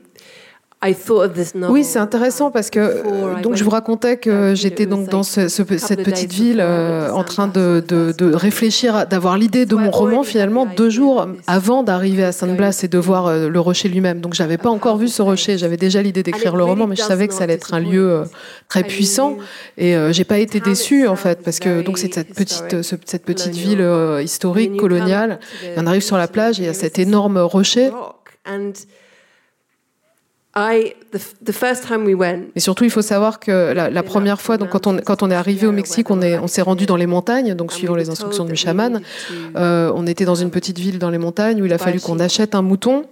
[1.71, 6.03] oui, c'est intéressant parce que donc je vous racontais que j'étais donc dans ce, cette
[6.03, 10.67] petite ville euh, en train de, de, de réfléchir, d'avoir l'idée de mon roman finalement
[10.67, 14.21] deux jours avant d'arriver à Saint-Blas et de voir euh, le rocher lui-même.
[14.21, 17.03] Donc j'avais pas encore vu ce rocher, j'avais déjà l'idée d'écrire le roman, mais je
[17.03, 18.25] savais que ça allait être un lieu euh,
[18.69, 19.39] très puissant.
[19.79, 23.55] et j'ai pas été déçue en fait parce que donc c'est cette petite cette petite
[23.55, 23.85] ville
[24.23, 25.41] historique coloniale.
[25.77, 27.91] on arrive sur la plage et il y a cet énorme rocher.
[32.57, 35.35] Et surtout, il faut savoir que la, première fois, donc quand on, quand on est
[35.35, 38.47] arrivé au Mexique, on s'est on s'est rendu dans les montagnes, donc suivant les instructions
[38.47, 39.03] du chaman.
[39.57, 42.19] Euh, on était dans une petite ville dans les montagnes où il a fallu qu'on
[42.21, 43.05] achète un mouton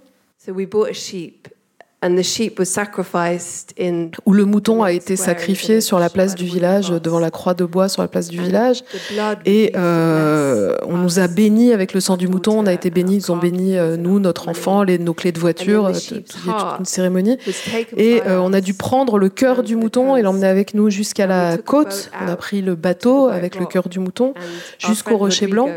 [4.25, 7.65] où le mouton a été sacrifié sur la place du village, devant la croix de
[7.65, 8.83] bois sur la place du village.
[9.45, 12.59] Et euh, on nous a bénis avec le sang du mouton.
[12.59, 15.39] On a été bénis, ils ont béni euh, nous, notre enfant, les, nos clés de
[15.39, 15.89] voiture.
[15.89, 17.37] Il y a toute une cérémonie.
[17.97, 21.27] Et euh, on a dû prendre le cœur du mouton et l'emmener avec nous jusqu'à
[21.27, 22.11] la côte.
[22.23, 24.33] On a pris le bateau avec le cœur du mouton
[24.79, 25.69] jusqu'au rocher blanc.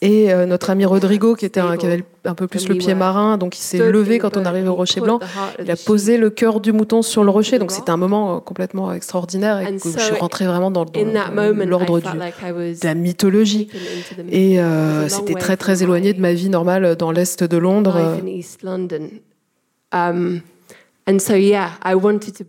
[0.00, 3.36] Et notre ami Rodrigo, qui, était un, qui avait un peu plus le pied marin,
[3.38, 5.20] donc il s'est levé quand on arrive au rocher blanc.
[5.58, 8.40] Il a posé le cœur du mouton sur le rocher, donc c'était un moment euh,
[8.40, 13.68] complètement extraordinaire et je suis rentrée vraiment dans, l'ordre de la mythologie.
[14.30, 18.20] Et euh, c'était très très éloigné de ma vie normale dans l'est de Londres.
[19.92, 20.40] Um,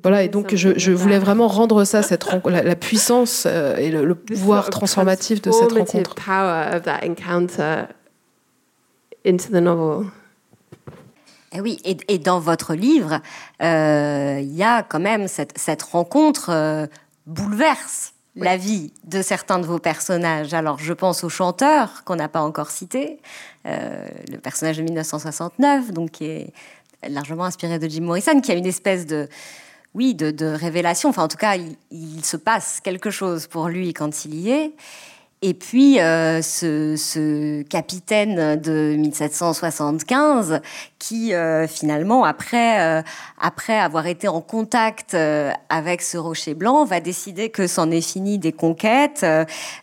[0.03, 4.15] voilà, et donc je, voulais vraiment rendre ça, cette la, la puissance euh, et le,
[4.15, 6.15] pouvoir transformatif de cette rencontre.
[11.55, 13.21] Eh oui, et, dans votre livre,
[13.61, 16.87] euh, il y a quand même cette, rencontre euh,
[17.27, 20.53] bouleverse la vie de certains de vos personnages.
[20.53, 23.21] Alors, je pense au chanteur qu'on n'a pas encore cité,
[23.65, 26.53] euh, le personnage de 1969, donc qui est
[27.07, 29.29] largement inspiré de Jim Morrison, qui a une espèce de
[29.93, 31.07] oui, de, révélation.
[31.07, 31.55] Enfin, en tout cas,
[31.89, 34.73] il, se passe quelque chose pour lui quand il y est.
[35.47, 40.59] Et puis, euh, ce, capitaine de 1775
[40.97, 43.03] qui, euh, finalement, après, euh,
[43.39, 45.15] après avoir été en contact
[45.69, 49.23] avec ce rocher blanc, va décider que c'en est fini des conquêtes,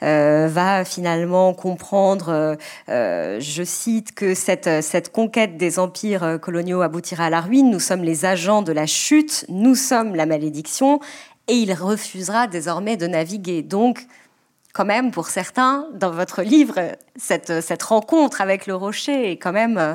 [0.01, 2.57] va finalement comprendre,
[2.89, 7.71] je cite, que cette, cette conquête des empires coloniaux aboutira à la ruine.
[7.71, 10.99] Nous sommes les agents de la chute, nous sommes la malédiction,
[11.47, 13.63] et il refusera désormais de naviguer.
[13.63, 14.07] Donc,
[14.73, 16.79] quand même, pour certains, dans votre livre,
[17.17, 19.79] cette, rencontre avec le rocher est quand même...
[19.79, 19.95] Euh,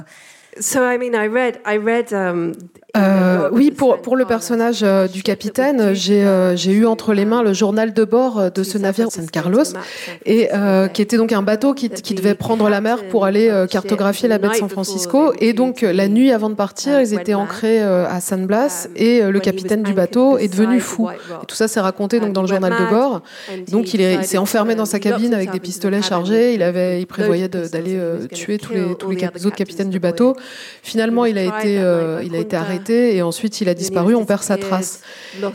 [0.60, 2.54] so, I mean, I read, I read, um,
[2.98, 7.44] euh, Oui, pour, pour le personnage euh, du capitaine, j'ai euh, eu entre les mains
[7.44, 9.64] le journal de bord de ce navire San Carlos,
[10.26, 10.50] et
[10.94, 14.38] qui était donc un bateau qui, qui, devait prendre la mer pour aller cartographier la
[14.38, 15.34] baie de San Francisco.
[15.40, 19.40] Et donc la nuit avant de partir, ils étaient ancrés à San Blas, et le
[19.40, 21.10] capitaine du bateau est devenu fou.
[21.10, 23.22] Et tout ça s'est raconté donc dans le journal de bord.
[23.72, 26.54] Donc il s'est enfermé dans sa cabine avec des pistolets chargés.
[26.54, 28.00] Il avait, il prévoyait d'aller
[28.34, 30.36] tuer tous les, tous les, autres capitaines du bateau.
[30.82, 31.76] Finalement, il a été,
[32.24, 35.02] il a été arrêté et ensuite il a disparu, on perd sa trace.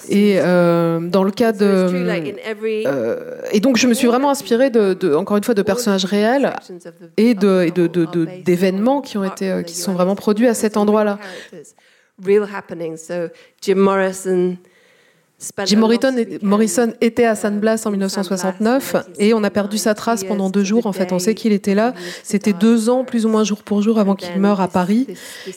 [0.09, 1.65] Et euh, dans le cas de...
[2.87, 6.55] Euh, et donc je me suis vraiment inspirée, de, encore une fois, de personnages réels
[7.17, 11.19] et d'événements de, qui, ont été, qui sont vraiment produits à cet endroit-là.
[13.61, 14.57] Jim Morrison,
[15.65, 15.79] Jim
[16.43, 20.65] Morrison, était à San Blas en 1969 et on a perdu sa trace pendant deux
[20.65, 20.87] jours.
[20.87, 21.95] En fait, on sait qu'il était là.
[22.23, 25.07] C'était deux ans, plus ou moins jour pour jour, avant qu'il meure à Paris.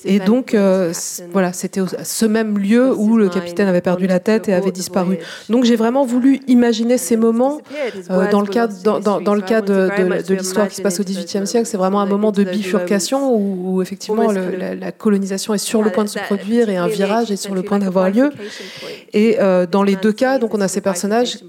[0.03, 0.93] Et donc, euh,
[1.31, 5.17] voilà, c'était ce même lieu où le capitaine avait perdu la tête et avait disparu.
[5.49, 7.61] Donc, j'ai vraiment voulu imaginer ces moments
[8.09, 11.67] euh, dans le cadre, dans, le cadre de, l'histoire qui se passe au XVIIIe siècle.
[11.67, 16.03] C'est vraiment un moment de bifurcation où, effectivement la, la, colonisation est sur le point
[16.03, 18.31] de se produire et un virage est sur le point d'avoir lieu.
[19.13, 21.39] Et euh, dans les deux cas, donc on a ces personnages,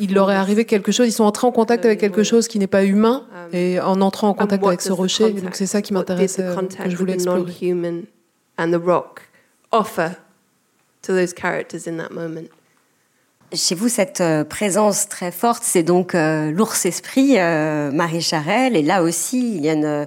[0.00, 2.58] il leur est arrivé quelque chose, ils sont entrés en contact avec quelque chose qui
[2.58, 6.38] n'est pas humain, et en entrant en contact avec ce rocher, c'est ça qui m'intéresse,
[6.38, 7.52] euh, que je voulais explorer.
[13.52, 19.02] Chez vous, cette euh, présence très forte, c'est donc l'ours esprit, Marie Charelle, et là
[19.02, 20.06] aussi, il y a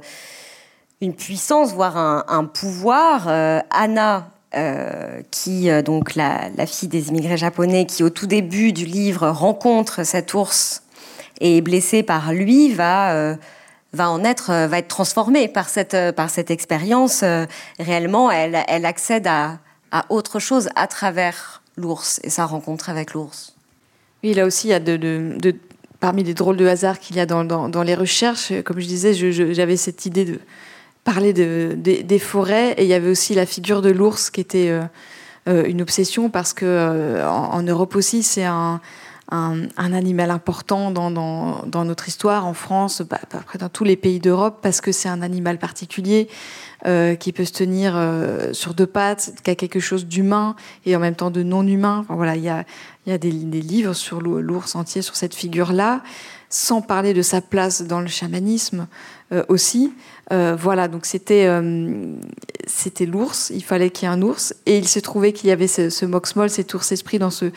[1.01, 3.27] une, puissance, voire un pouvoir.
[3.69, 8.85] Anna, euh, qui euh, donc la, fille des immigrés japonais, qui au tout début du
[8.85, 10.83] livre rencontre cet ours
[11.39, 13.35] et est blessée par lui, va euh,
[13.93, 17.23] va en être va être transformée par cette par cette expérience.
[17.79, 19.59] réellement, elle elle accède à,
[19.91, 23.55] à autre chose à travers l'ours et sa rencontre avec l'ours.
[24.21, 25.55] Oui, là aussi, il y a de, de,
[26.01, 28.85] parmi les drôles de hasard qu'il y a dans, dans, dans, les recherches, comme je
[28.85, 30.39] disais, j'avais cette idée de
[31.03, 34.69] parler de, des forêts et il y avait aussi la figure de l'ours qui était
[34.69, 34.83] euh,
[35.49, 38.79] euh, une obsession parce que euh, en, Europe aussi c'est un,
[39.77, 41.09] animal important dans,
[41.85, 45.21] notre histoire en France, bah, après dans tous les pays d'Europe parce que c'est un
[45.21, 46.27] animal particulier
[47.19, 47.95] qui peut se tenir
[48.51, 52.05] sur deux pattes, qui a quelque chose d'humain et en même temps de non humain.
[52.09, 52.65] Voilà, il y a,
[53.05, 56.01] il y a des, des livres sur l'ours entier sur cette figure là,
[56.51, 58.87] sans parler de sa place dans le chamanisme
[59.47, 59.91] aussi.
[60.31, 62.15] Euh, voilà, donc c'était euh,
[62.65, 63.51] c'était l'ours.
[63.53, 65.89] Il fallait qu'il y ait un ours, et il se trouvait qu'il y avait ce,
[65.89, 67.51] ce moxmol, cet ours esprit dans ce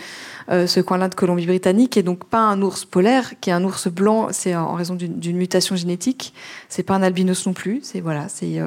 [0.50, 3.86] euh, ce coin-là de Colombie-Britannique, et donc pas un ours polaire, qui est un ours
[3.86, 4.28] blanc.
[4.32, 6.34] C'est en raison d'une mutation génétique.
[6.68, 7.80] C'est pas un albinos non plus.
[7.84, 8.60] C'est voilà, c'est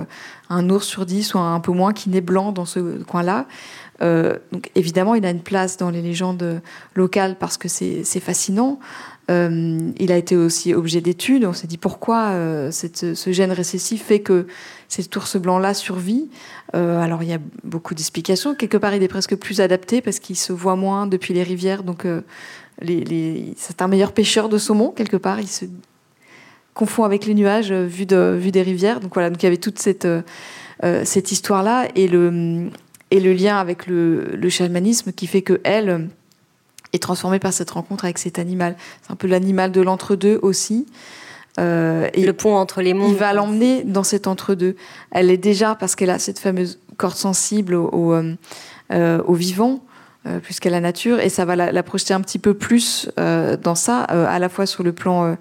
[0.49, 3.45] un ours sur dix ou un peu moins qui naît blanc dans ce coin-là.
[3.99, 6.61] donc évidemment, il a une place dans les légendes
[6.95, 8.79] locales parce que c'est fascinant.
[9.29, 11.45] Euh, il a été aussi objet d'études.
[11.45, 14.47] On s'est dit pourquoi euh, ce gène récessif fait que
[14.87, 16.29] cet ours blanc-là survit?
[16.75, 18.55] Euh, alors il y a beaucoup d'explications.
[18.55, 21.83] Quelque part, il est presque plus adapté parce qu'il se voit moins depuis les rivières.
[21.83, 22.05] Donc
[22.81, 23.53] les, les...
[23.57, 25.41] c'est un meilleur pêcheur de saumon quelque part.
[25.41, 25.65] Il se
[26.73, 28.99] confond avec les nuages vu, de, vu des rivières.
[29.01, 29.29] Donc voilà.
[29.29, 32.69] Donc il y avait toute cette histoire-là et le
[33.09, 36.09] et le lien avec le, le chamanisme qui fait que elle
[36.93, 38.75] est transformée par cette rencontre avec cet animal.
[39.01, 40.85] C'est un peu l'animal de l'entre-deux aussi.
[41.59, 43.11] Euh, et le pont entre les mondes.
[43.11, 44.75] Il va l'emmener dans cet entre-deux.
[45.11, 48.35] Elle est déjà, parce qu'elle a cette fameuse corde sensible au, au, euh,
[48.91, 49.83] euh vivant,
[50.27, 53.75] euh, plus qu'à la nature, et ça va la, projeter un petit peu plus dans
[53.75, 55.35] ça, à la fois sur le plan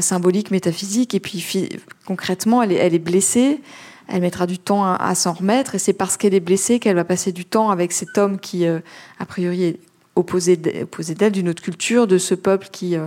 [0.00, 1.68] symbolique, métaphysique, et puis
[2.04, 3.60] concrètement, elle est, elle est blessée.
[4.06, 6.96] Elle mettra du temps à, à s'en remettre, et c'est parce qu'elle est blessée qu'elle
[6.96, 9.78] va passer du temps avec cet homme qui, a priori, est
[10.16, 13.06] opposée d'elle, d'une autre culture, de ce peuple qui, euh,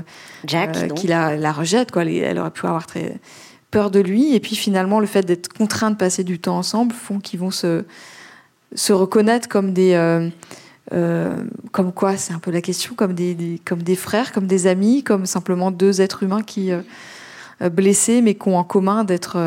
[0.54, 1.92] euh, qui la, rejette.
[1.92, 2.04] Quoi.
[2.04, 3.18] Elle aurait pu avoir très
[3.72, 4.36] peur de lui.
[4.36, 7.52] Et puis finalement, le fait d'être contraint de passer du temps ensemble font qu'ils vont
[7.52, 7.84] se,
[8.76, 9.94] se reconnaître comme des...
[10.94, 11.36] Euh,
[11.74, 15.04] comme quoi, c'est un peu la question, comme des, comme des frères, comme des amis,
[15.04, 16.72] comme simplement deux êtres humains qui
[17.60, 19.38] blessés, mais qui ont en commun d'être,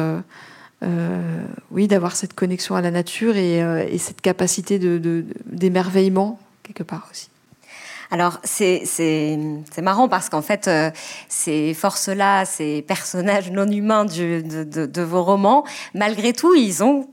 [1.71, 7.09] oui, d'avoir cette connexion à la nature et, et cette capacité de, d'émerveillement quelque part
[7.11, 7.31] aussi.
[8.11, 9.39] Alors c'est
[9.81, 10.91] marrant parce qu'en fait euh,
[11.29, 17.09] ces forces-là, ces personnages non humains de, de, vos romans, malgré tout, ils ont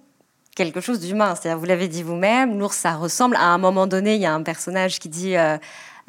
[0.55, 1.35] quelque chose d'humain.
[1.35, 3.35] C'est-à-dire, vous l'avez dit vous-même, l'ours, ça ressemble.
[3.35, 5.57] À un moment donné, il y a un personnage qui dit euh,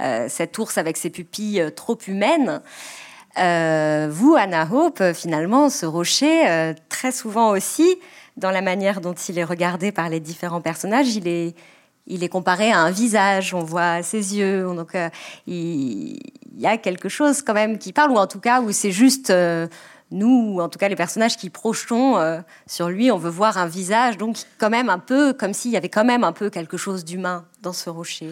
[0.01, 2.63] euh, cet ours avec ses pupilles trop humaines.
[3.37, 7.99] vous, Anna Hope, finalement, ce rocher, très souvent aussi,
[8.39, 11.15] dans la manière dont il est regardé par les différents personnages.
[11.15, 11.55] Il est,
[12.09, 15.09] il est comparé à un visage, on voit ses yeux, donc euh,
[15.47, 16.19] il,
[16.57, 19.31] y a quelque chose quand même qui parle, ou en tout cas où c'est juste
[19.31, 19.69] euh,
[20.11, 23.59] nous, ou en tout cas les personnages qui projetons euh, sur lui, on veut voir
[23.59, 26.51] un visage, donc quand même un peu comme s'il y avait quand même un peu
[26.51, 28.29] quelque chose d'humain dans ce rocher.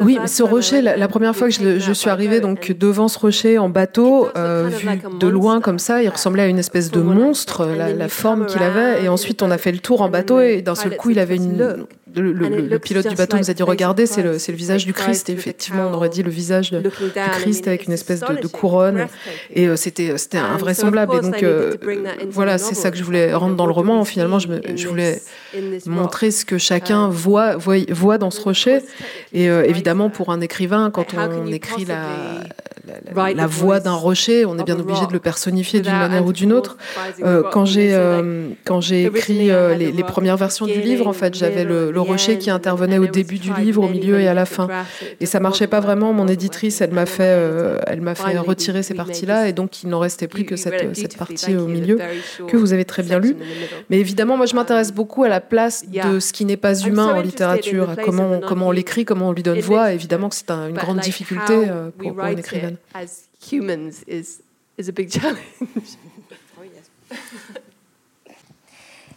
[0.00, 3.68] Oui, ce rocher, la, première fois que je, suis arrivée donc devant ce rocher en
[3.68, 8.08] bateau, euh, vu de loin comme ça, il ressemblait à une espèce de monstre, la,
[8.08, 9.04] forme qu'il avait.
[9.04, 11.36] Et ensuite, on a fait le tour en bateau et d'un seul coup, il avait
[11.36, 11.86] une.
[12.14, 15.28] Le, pilote du bateau nous a dit regardez, c'est le, le, visage du Christ.
[15.30, 19.06] Et effectivement, on aurait dit le visage du Christ avec une espèce de, couronne.
[19.52, 21.16] Et euh, c'était c'était invraisemblable.
[21.16, 21.74] Et donc euh,
[22.28, 24.04] voilà, c'est ça que je voulais rendre dans le roman.
[24.04, 25.22] Finalement, je, je voulais
[25.86, 28.80] montrer ce que chacun voit, voit, voit dans ce rocher.
[29.32, 32.02] Et évidemment, pour un écrivain, quand on écrit la,
[33.34, 36.52] la, voix d'un rocher, on est bien obligé de le personnifier d'une manière ou d'une
[36.52, 36.76] autre.
[37.22, 41.34] Euh, quand j'ai euh, quand j'ai écrit euh, les, premières versions du livre, en fait,
[41.34, 44.68] j'avais le, rocher qui intervenait au début du livre, au milieu et à la fin.
[45.20, 46.12] Et ça marchait pas vraiment.
[46.12, 47.38] Mon éditrice, elle m'a fait
[47.86, 51.16] elle m'a fait retirer ces parties-là, et donc il n'en restait plus que cette, cette
[51.16, 51.98] partie au milieu
[52.48, 53.36] que vous avez très bien lu.
[53.90, 57.14] Mais évidemment, moi, je m'intéresse beaucoup à la place de ce qui n'est pas humain
[57.14, 59.92] en littérature, à comment comment on l'écrit, comment on lui donne voix.
[59.92, 61.66] Évidemment que c'est une grande difficulté
[61.98, 62.76] pour, pour une écrivaine.
[62.94, 64.42] as humans is,
[64.78, 65.38] is a big challenge.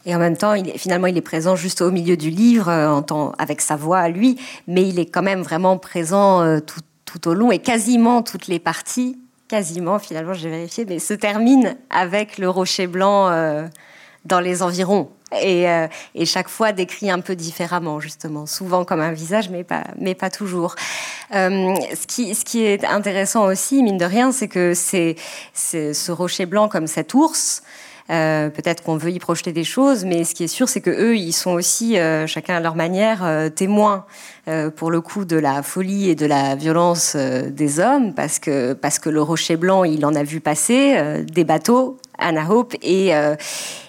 [0.05, 3.61] Et en même temps, finalement, il est présent juste au milieu du livre, euh, avec
[3.61, 6.81] sa voix à lui, mais il est quand même vraiment présent euh, tout,
[7.29, 12.37] au long et quasiment toutes les parties, quasiment finalement, j'ai vérifié, mais se terminent avec
[12.37, 13.65] le rocher blanc euh,
[14.25, 15.09] dans les environs.
[15.41, 15.65] Et,
[16.25, 20.75] chaque fois décrit un peu différemment, justement, souvent comme un visage, mais pas, toujours.
[21.31, 27.13] Ce, qui, est intéressant aussi, mine de rien, c'est que ce rocher blanc comme cet
[27.13, 27.63] ours.
[28.11, 30.91] Euh, peut-être qu'on veut y projeter des choses, mais ce qui est sûr, c'est que
[30.91, 31.97] eux, ils sont aussi,
[32.27, 34.05] chacun à leur manière, témoins
[34.75, 38.99] pour le coup de la folie et de la violence des hommes, parce que parce
[38.99, 43.11] que le rocher blanc, il en a vu passer des bateaux, Anna Hope, et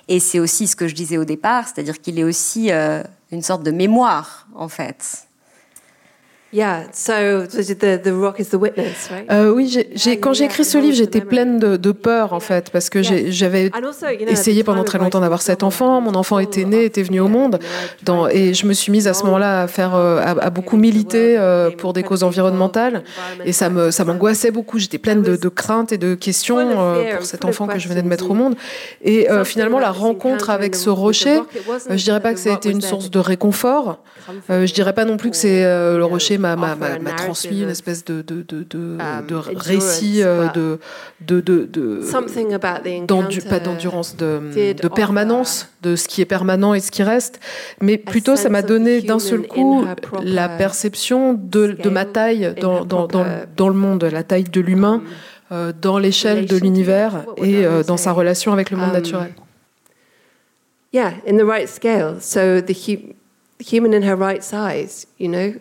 [0.09, 3.03] et c'est aussi ce que je disais au départ, c'est-à-dire qu'il est aussi euh,
[3.33, 5.26] une sorte de mémoire, en fait.
[6.57, 9.31] Yeah, so the, the rock is the witness, right?
[9.31, 9.77] Euh, oui,
[10.23, 13.71] quand j'ai écrit ce livre, j'étais pleine de, de, peur en fait, parce que j'avais
[14.27, 16.01] essayé pendant très longtemps d'avoir cet enfant.
[16.01, 17.59] Mon enfant était né, était venu au monde,
[18.05, 21.37] dans, et je me suis mise à ce moment-là à faire, euh, à, beaucoup militer
[21.37, 23.05] euh, pour des causes environnementales,
[23.45, 24.79] et ça me, ça m'angoissait beaucoup.
[24.79, 26.71] J'étais pleine de, de, craintes et de questions
[27.17, 28.55] pour cet enfant que je venais de mettre au monde.
[29.05, 31.39] Et finalement, la rencontre avec ce rocher,
[31.91, 33.99] je dirais pas que ça a été une source de réconfort.
[34.49, 38.43] je dirais pas non plus que c'est le rocher m'a transmis une espèce de, de,
[38.43, 40.79] de, de, um, de récit euh, de,
[41.21, 42.01] de, de,
[43.49, 47.41] pas d'endurance, de, de permanence, de ce qui est permanent et ce qui reste,
[47.81, 49.85] mais plutôt ça m'a donné d'un seul coup
[50.23, 53.27] la perception de, de ma taille dans, dans, dans,
[53.57, 55.07] dans, le monde, la taille de l'humain, um,
[55.53, 59.33] euh, dans l'échelle de l'univers et euh, dans sa relation avec le monde um, naturel.
[60.93, 62.21] Yeah, in the right scale.
[62.21, 62.75] So the
[63.61, 65.55] human in her right size, you know?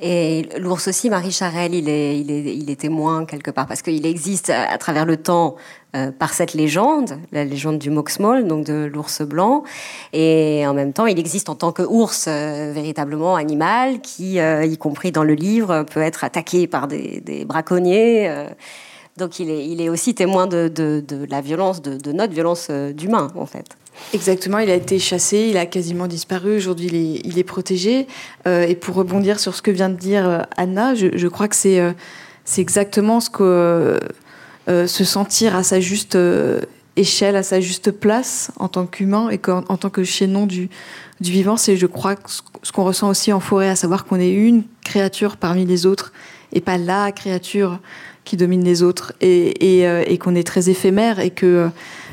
[0.00, 3.82] Et l'ours aussi, Marie Charelle, il est, il, est, il est témoin quelque part, parce
[3.82, 5.56] qu'il existe à, travers le temps
[5.96, 9.64] euh, par cette légende, la légende du Moxmol, donc de l'ours blanc,
[10.12, 14.64] et en même temps, il existe en tant que ours euh, véritablement animal, qui, euh,
[14.64, 18.46] y compris dans le livre, peut être attaqué par des, braconniers.
[19.16, 23.32] donc il est, il est aussi témoin de la violence, de, de notre violence d'humain,
[23.34, 23.76] en fait.
[24.14, 28.06] Exactement, il a été chassé, il a quasiment disparu, aujourd'hui il est, protégé.
[28.46, 31.56] Euh, et pour rebondir sur ce que vient de dire euh, Anna, je, crois que
[31.56, 31.92] c'est euh,
[32.56, 33.98] exactement ce que
[34.66, 36.16] se sentir à sa juste
[36.96, 40.68] échelle, à sa juste place en tant qu'humain et en, tant que chaînon du,
[41.20, 42.16] du vivant, c'est je crois
[42.62, 46.12] ce qu'on ressent aussi en forêt, à savoir qu'on est une créature parmi les autres
[46.52, 47.78] et pas la créature
[48.24, 51.70] qui domine les autres et, et qu'on est très éphémère et que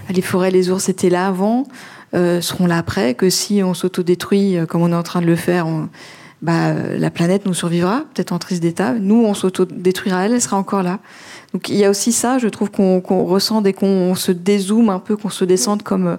[0.09, 1.65] les forêts, les ours étaient là avant,
[2.13, 5.25] euh, seront là après, que si on s'autodétruit euh, comme on est en train de
[5.25, 5.67] le faire,
[6.41, 8.93] bah, la planète nous survivra, peut-être en triste d'état.
[8.93, 10.99] Nous, on s'autodétruira, elle, elle sera encore là.
[11.53, 14.99] Donc il y a aussi ça, je trouve qu'on ressent dès qu'on se dézoome un
[14.99, 16.17] peu, qu'on se descende comme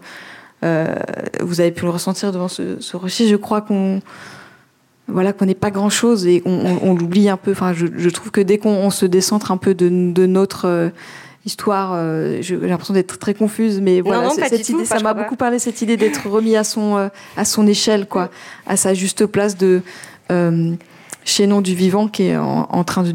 [0.65, 0.95] euh,
[1.41, 3.29] vous avez pu le ressentir devant ce, ce rocher.
[3.29, 4.01] Je crois qu'on
[5.09, 7.53] voilà qu'on n'est pas grand chose et on, l'oublie un peu.
[7.53, 10.91] Enfin, je, trouve que dès qu'on se décentre un peu de notre
[11.47, 11.93] histoire.
[11.95, 15.81] Euh, j'ai l'impression d'être très confuse, mais voilà, cette idée, ça m'a beaucoup parlé cette
[15.81, 18.31] idée d'être remis à son euh, à son échelle, quoi,
[18.67, 19.81] à sa juste place de.
[20.31, 20.75] Euh,
[21.25, 23.13] chaînon du vivant qui est en, train de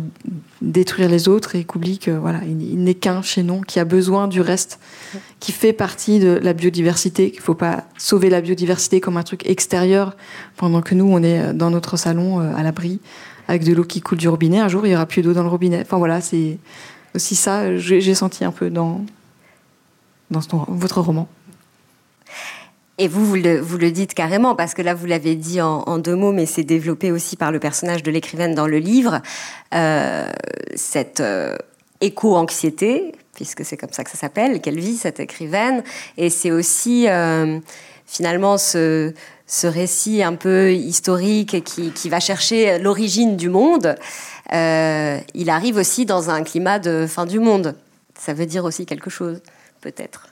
[0.61, 4.41] détruire les autres et qu'oublie que voilà, il, n'est qu'un chaînon qui a besoin du
[4.41, 4.81] reste,
[5.39, 7.31] qui fait partie de la biodiversité.
[7.31, 10.17] Qu'il faut pas sauver la biodiversité comme un truc extérieur
[10.57, 12.99] pendant que nous on est dans notre salon euh, à l'abri
[13.47, 14.59] avec de l'eau qui coule du robinet.
[14.59, 15.79] Un jour il y aura plus d'eau dans le robinet.
[15.81, 16.57] Enfin voilà, c'est
[17.15, 17.77] aussi ça.
[17.77, 19.05] J'ai senti un peu dans
[20.29, 21.27] dans votre roman.
[22.97, 26.31] Et vous, vous le, dites carrément, parce que là, vous l'avez dit en, deux mots,
[26.31, 29.21] mais c'est développé aussi par le personnage de l'écrivaine dans le livre,
[29.73, 30.29] euh,
[30.75, 31.55] cette euh,
[31.99, 35.83] éco-anxiété, puisque c'est comme ça que ça s'appelle, qu'elle vit, cette écrivaine.
[36.17, 37.59] Et c'est aussi, euh,
[38.05, 39.13] finalement, ce,
[39.63, 43.95] récit un peu historique qui, qui va chercher l'origine du monde.
[44.51, 47.75] Il arrive aussi dans un climat de fin du monde.
[48.17, 49.41] Ça veut dire aussi quelque chose,
[49.81, 50.30] peut-être.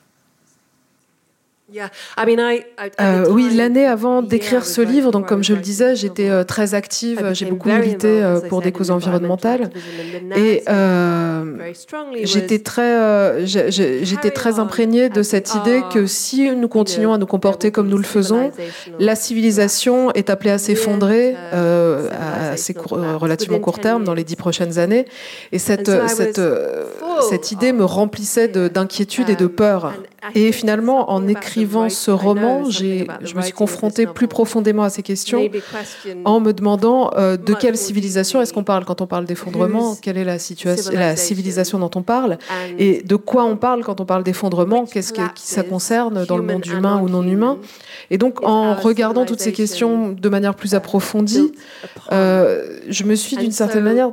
[2.99, 6.73] Euh, oui, l'année avant d'écrire ce livre, donc comme je le disais, j'étais euh, très
[6.73, 9.69] active, j'ai beaucoup milité euh, pour des causes environnementales.
[10.35, 10.63] et
[12.23, 17.71] j'étais très, j'étais très imprégnée de cette idée que si nous continuons à nous comporter
[17.71, 18.51] comme nous le faisons,
[18.99, 24.79] la civilisation est appelée à s'effondrer à assez relativement court terme, dans les dix prochaines
[24.79, 25.05] années.
[25.51, 26.41] Et cette, cette,
[27.29, 29.93] cette idée me remplissait d'inquiétude et de peur.
[30.35, 35.49] Et finalement, en écrivant ce roman, je me suis confrontée plus profondément à ces questions
[36.25, 40.17] en me demandant euh, de quelle civilisation est-ce qu'on parle quand on parle d'effondrement, quelle
[40.17, 42.37] est la, situation, la civilisation dont on parle,
[42.77, 46.37] et de quoi on parle quand on parle d'effondrement, qu'est-ce que qui ça concerne dans
[46.37, 47.57] le monde humain ou non humain.
[48.11, 51.51] Et donc, en regardant toutes ces questions de manière plus approfondie,
[52.11, 54.11] euh, je me suis d'une certaine manière,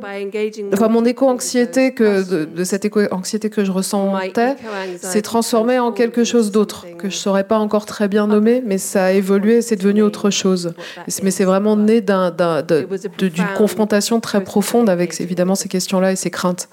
[0.73, 4.57] enfin, mon éco-anxiété que de, cette éco-anxiété que je ressentais,
[5.01, 8.79] s'est transformée en quelque chose d'autre que je saurais pas encore très bien nommer, mais
[8.79, 10.75] ça a évolué, c'est devenu autre chose.
[11.23, 16.69] Mais c'est vraiment né d'une confrontation très profonde avec évidemment ces questions-là et ces craintes.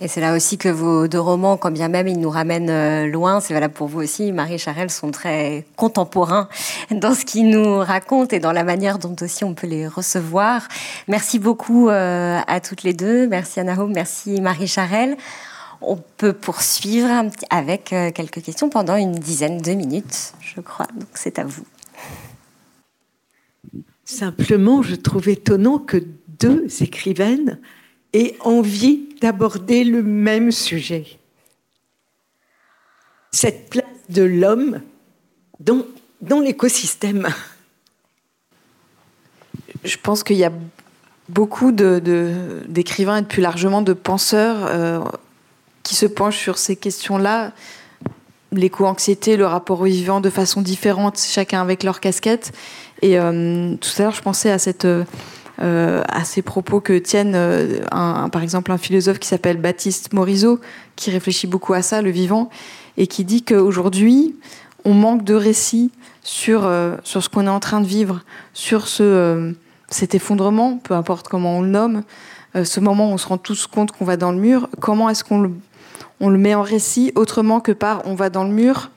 [0.00, 3.06] Et c'est là aussi que vos deux romans, quand bien même ils nous ramènent euh,
[3.06, 6.48] loin, c'est valable pour vous aussi, Marie Charelle, sont très contemporains
[6.90, 10.66] dans ce qu'ils nous racontent et dans la manière dont aussi on peut les recevoir.
[11.08, 13.26] Merci beaucoup euh, à toutes les deux.
[13.26, 15.16] Merci Anna Home, merci Marie Charelle.
[15.82, 17.08] On peut poursuivre
[17.48, 20.86] avec euh, quelques questions pendant une dizaine de minutes, je crois.
[20.94, 21.64] Donc c'est à vous.
[24.04, 26.04] Simplement, je trouve étonnant que
[26.40, 27.60] deux écrivaines
[28.12, 31.06] aient envie d'aborder le même sujet.
[33.30, 34.80] Cette place de l'homme
[35.60, 35.84] dans,
[36.20, 37.28] dans l'écosystème.
[39.84, 40.52] Je pense qu'il y a
[41.28, 45.00] beaucoup d'écrivains de, et plus largement de penseurs euh,
[45.82, 47.52] qui se penchent sur ces questions-là,
[48.52, 52.52] l'éco-anxiété, le rapport au vivant de façon différente, chacun avec leur casquette.
[53.02, 54.86] Et euh, tout à l'heure, je pensais à cette
[55.62, 57.80] euh, à ces propos que tiennent, euh,
[58.32, 60.58] par exemple, un philosophe qui s'appelle Baptiste Morisot,
[60.96, 62.48] qui réfléchit beaucoup à ça, le vivant,
[62.96, 64.36] et qui dit qu'aujourd'hui,
[64.86, 66.70] on manque de récits sur,
[67.04, 68.22] sur ce qu'on est en train de vivre,
[68.54, 69.52] sur ce,
[69.90, 72.04] cet effondrement, peu importe comment on le nomme,
[72.54, 75.24] ce moment où on se rend tous compte qu'on va dans le mur, comment est-ce
[75.24, 75.52] qu'on
[76.20, 78.90] on le met en récit autrement que par on va dans le mur,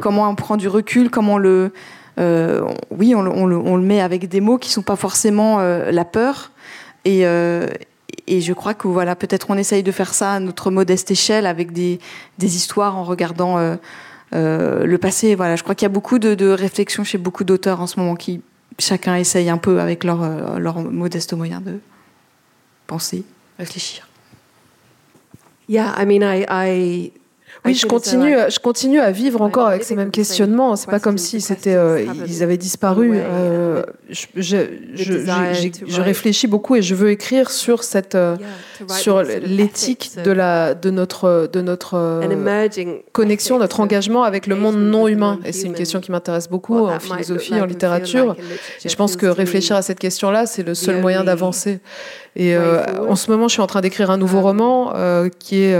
[0.00, 1.72] comment on prend du recul, comment on le,
[2.18, 6.50] euh, oui, on, le, met avec des mots qui sont pas forcément euh, la peur.
[7.04, 7.66] Et, euh,
[8.26, 11.46] et je crois que voilà, peut-être on essaye de faire ça à notre modeste échelle
[11.46, 11.98] avec des,
[12.38, 13.58] des histoires en regardant
[14.32, 15.34] le passé.
[15.34, 17.98] Voilà, je crois qu'il y a beaucoup de, de réflexions chez beaucoup d'auteurs en ce
[17.98, 18.42] moment qui
[18.78, 21.78] chacun essaye un peu avec leur, leur modeste moyen de
[22.86, 23.24] penser,
[23.58, 24.11] réfléchir.
[25.72, 27.12] Yeah, I mean, I, I
[27.64, 30.74] oui, je continue, je continue à vivre encore avec ces mêmes questionnements.
[30.74, 33.12] C'est pas comme si c'était, euh, ils avaient disparu.
[33.14, 34.56] Euh, je, je,
[34.94, 38.36] je, je, réfléchis beaucoup et je veux écrire sur cette, euh,
[38.88, 42.20] sur l'éthique de la, de notre, de notre
[43.12, 45.38] connexion, notre engagement avec le monde non humain.
[45.44, 48.34] Et c'est une question qui m'intéresse beaucoup en philosophie, en littérature.
[48.84, 51.78] Et je pense que réfléchir à cette question-là, c'est le seul moyen d'avancer.
[52.34, 55.78] Et en ce moment, je suis en train d'écrire un nouveau um, roman qui est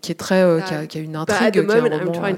[0.00, 2.34] qui est très qui a, qui a une une intrigue, qui est un roman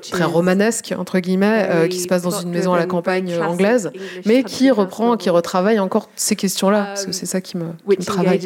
[0.00, 3.90] très romanesque entre guillemets, euh, qui se passe dans une maison à la campagne anglaise,
[4.26, 7.98] mais qui reprend, qui retravaille encore ces questions-là, parce que c'est ça qui me, qui
[7.98, 8.40] me travaille.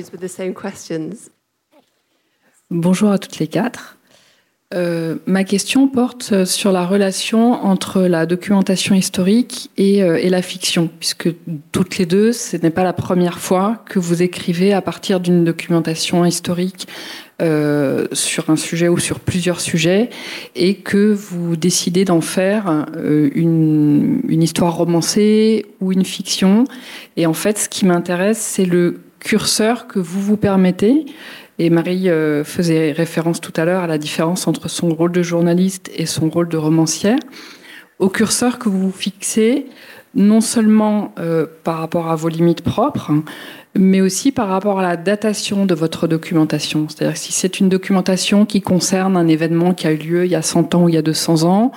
[2.70, 3.96] Bonjour à toutes les quatre.
[4.74, 10.42] Euh, ma question porte sur la relation entre la documentation historique et, euh, et, la
[10.42, 11.28] fiction, puisque
[11.70, 15.44] toutes les deux, ce n'est pas la première fois que vous écrivez à partir d'une
[15.44, 16.88] documentation historique
[17.42, 20.08] euh, sur un sujet ou sur plusieurs sujets,
[20.54, 26.64] et que vous décidez d'en faire euh, une histoire romancée ou une fiction.
[27.16, 31.04] Et en fait, ce qui m'intéresse, c'est le curseur que vous vous permettez
[31.58, 35.22] et Marie euh, faisait référence tout à l'heure à la différence entre son rôle de
[35.22, 37.18] journaliste et son rôle de romancière.
[37.98, 39.66] Au curseur que vous fixez,
[40.14, 43.12] non seulement euh, par rapport à vos limites propres,
[43.74, 46.88] mais aussi par rapport à la datation de votre documentation.
[46.88, 50.34] C'est-à-dire si c'est une documentation qui concerne un événement qui a eu lieu il y
[50.34, 51.72] a 100 ans ou il y a 200 ans,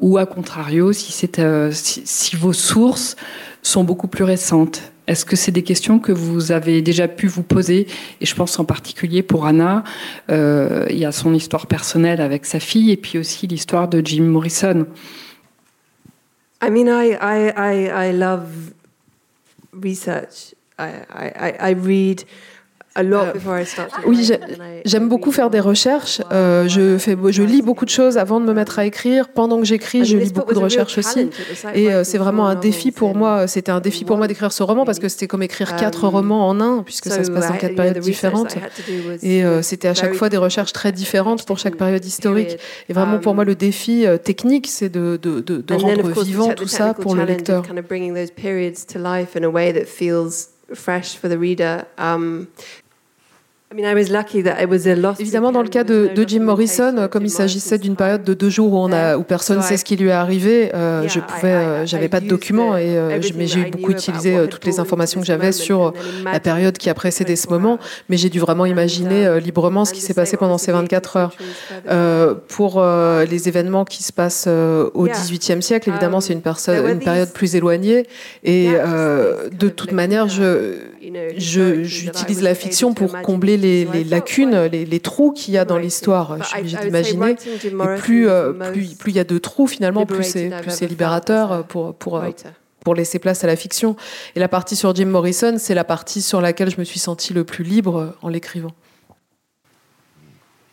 [0.00, 3.16] ou à contrario, si, euh, si, si vos sources
[3.62, 4.92] sont beaucoup plus récentes.
[5.06, 7.86] Est-ce que c'est des questions que vous avez déjà pu vous poser
[8.20, 9.84] Et je pense en particulier pour Anna,
[10.30, 14.04] euh, il y a son histoire personnelle avec sa fille et puis aussi l'histoire de
[14.04, 14.86] Jim Morrison.
[16.62, 18.72] I mean, I, I, I, I love
[19.72, 20.54] research.
[20.78, 22.24] I, I, I read
[22.98, 23.32] euh,
[24.06, 24.30] oui,
[24.84, 26.20] j'aime beaucoup faire des recherches.
[26.32, 29.28] Euh, je, fais, je lis beaucoup de choses avant de me mettre à écrire.
[29.28, 31.30] Pendant que j'écris, je lis beaucoup de recherches aussi.
[31.74, 33.46] Et euh, c'est vraiment un défi pour moi.
[33.46, 36.10] C'était un défi pour moi d'écrire ce roman parce que c'était comme écrire quatre um,
[36.10, 38.56] romans en un, puisque ça se passe dans quatre périodes différentes.
[39.22, 42.56] Et c'était à chaque fois des recherches très différentes pour chaque période historique.
[42.88, 46.68] Et vraiment, pour moi, le défi technique, c'est de, de, de, de rendre vivant tout
[46.68, 47.64] ça pour le lecteur.
[50.74, 51.86] fresh for the reader.
[51.98, 52.48] Um,
[55.18, 58.72] Évidemment, dans le cas de, Jim Morrison, comme il s'agissait d'une période de deux jours
[58.72, 61.48] où, on a, où personne ne sait ce qui lui est arrivé, euh, je pouvais,
[61.48, 65.26] euh, j'avais pas de documents, et, euh, mais j'ai beaucoup utilisé toutes les informations que
[65.26, 65.94] j'avais sur
[66.24, 70.00] la période qui a précédé ce moment, mais j'ai dû vraiment imaginer librement ce qui
[70.00, 72.36] s'est passé pendant ces 24 heures.
[72.46, 76.42] pour les événements qui se passent au XVIIIe siècle, évidemment, c'est une,
[76.88, 78.06] une période plus éloignée,
[78.44, 80.76] et de toute manière, je
[81.36, 86.38] j'utilise la fiction pour combler les, lacunes, les, trous qu'il y a dans l'histoire.
[86.38, 87.36] Je suis obligée d'imaginer.
[87.64, 91.94] Et plus, euh, plus, plus il y a de trous, finalement, plus c'est libérateur pour,
[91.94, 92.30] pour, euh,
[92.80, 93.96] pour laisser place à la fiction.
[94.34, 97.34] Et la partie sur Jim Morrison, c'est la partie sur laquelle je me suis sentie
[97.34, 98.72] le plus libre en l'écrivant.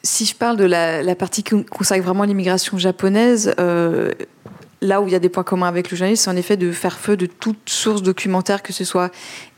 [0.04, 4.12] Si je parle de la, partie qui consacre vraiment l'immigration japonaise, euh,
[4.82, 6.72] là où il y a des points communs avec le journalisme, c'est en effet de
[6.72, 9.12] faire feu de toute source documentaire, que ce soit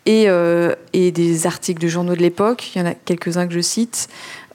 [0.05, 2.75] et, euh, et des articles de journaux de l'époque.
[2.75, 4.07] Il y en a quelques-uns que je cite.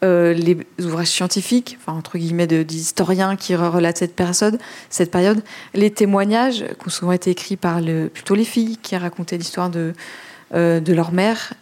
[0.03, 5.43] Euh, les ouvrages scientifiques, entre guillemets, d'historiens qui relatent cette période, cette période,
[5.75, 7.81] les témoignages qui ont souvent été écrits par
[8.15, 9.93] plutôt les filles qui racontaient l'histoire de,
[10.55, 11.53] euh, de leur mère,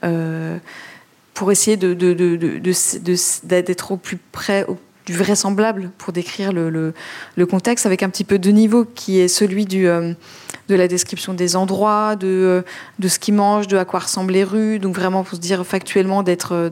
[1.34, 2.12] pour essayer de, de,
[3.45, 4.66] d'être au plus près
[5.09, 6.92] du vraisemblable pour décrire le, le,
[7.36, 9.88] le, contexte avec un petit peu de niveau qui est celui du
[10.68, 12.62] de la description des endroits, de, euh,
[12.98, 14.78] de ce qu'ils mangent, de à quoi ressemblent les rues.
[14.78, 16.70] Donc vraiment pour se dire factuellement d'être euh,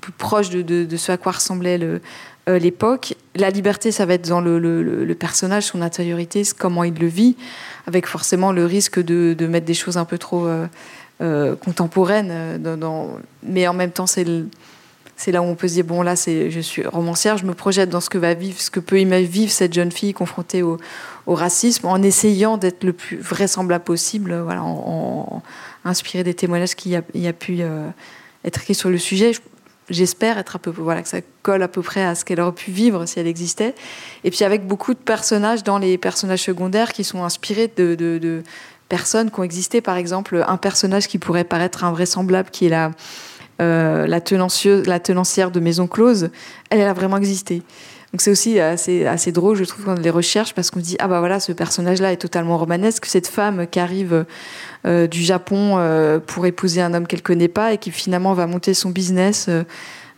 [0.00, 2.00] plus proche de, de, ce à quoi ressemblait le,
[2.48, 3.14] euh, l'époque.
[3.36, 7.36] La liberté, ça va être dans le, le, personnage, son intériorité, comment il le vit,
[7.86, 10.48] avec forcément le risque de, de mettre des choses un peu trop
[11.64, 12.62] contemporaines.
[12.62, 14.24] Dans, Mais en même temps, c'est
[15.18, 17.52] c'est là où on peut se dire bon là c'est je suis romancière je me
[17.52, 20.78] projette dans ce que va vivre ce que peut vivre cette jeune fille confrontée au,
[21.26, 25.42] racisme en essayant d'être le plus vraisemblable possible, voilà, en,
[25.84, 27.86] inspiré des témoignages qu'il y a, y a pu euh,
[28.44, 29.32] être écrits sur le sujet.
[29.90, 32.52] J'espère être un peu, voilà, que ça colle à peu près à ce qu'elle aurait
[32.52, 33.74] pu vivre si elle existait.
[34.24, 38.42] Et puis avec beaucoup de personnages dans les personnages secondaires qui sont inspirés de, de,
[38.88, 39.80] personnes qui ont existé.
[39.82, 42.90] Par exemple, un personnage qui pourrait paraître invraisemblable, qui est la,
[43.60, 46.30] euh, la, tenancière de Maison Close,
[46.70, 47.62] elle, a vraiment existé.
[48.12, 51.08] Donc c'est aussi assez, drôle, je trouve, quand on les recherche, parce qu'on dit ah
[51.08, 53.04] bah voilà, ce personnage-là est totalement romanesque.
[53.06, 54.24] Cette femme qui arrive
[54.86, 58.46] euh, du Japon euh, pour épouser un homme qu'elle connaît pas et qui finalement va
[58.46, 59.50] monter son business.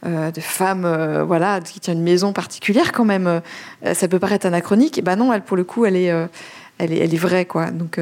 [0.03, 3.43] De femme, voilà, qui tient une maison particulière quand même.
[3.93, 6.11] ça peut paraître anachronique, et ben non, elle pour le coup, elle est,
[6.78, 7.70] elle est, elle est vraie quoi.
[7.70, 8.01] Donc